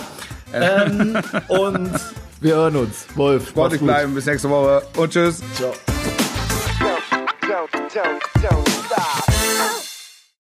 [0.54, 1.92] ähm, und
[2.42, 3.06] wir hören uns.
[3.16, 5.42] Wolf, Sportlich bleiben, bis nächste Woche und tschüss.
[5.56, 5.74] Ciao.
[7.42, 8.79] Don't, don't, don't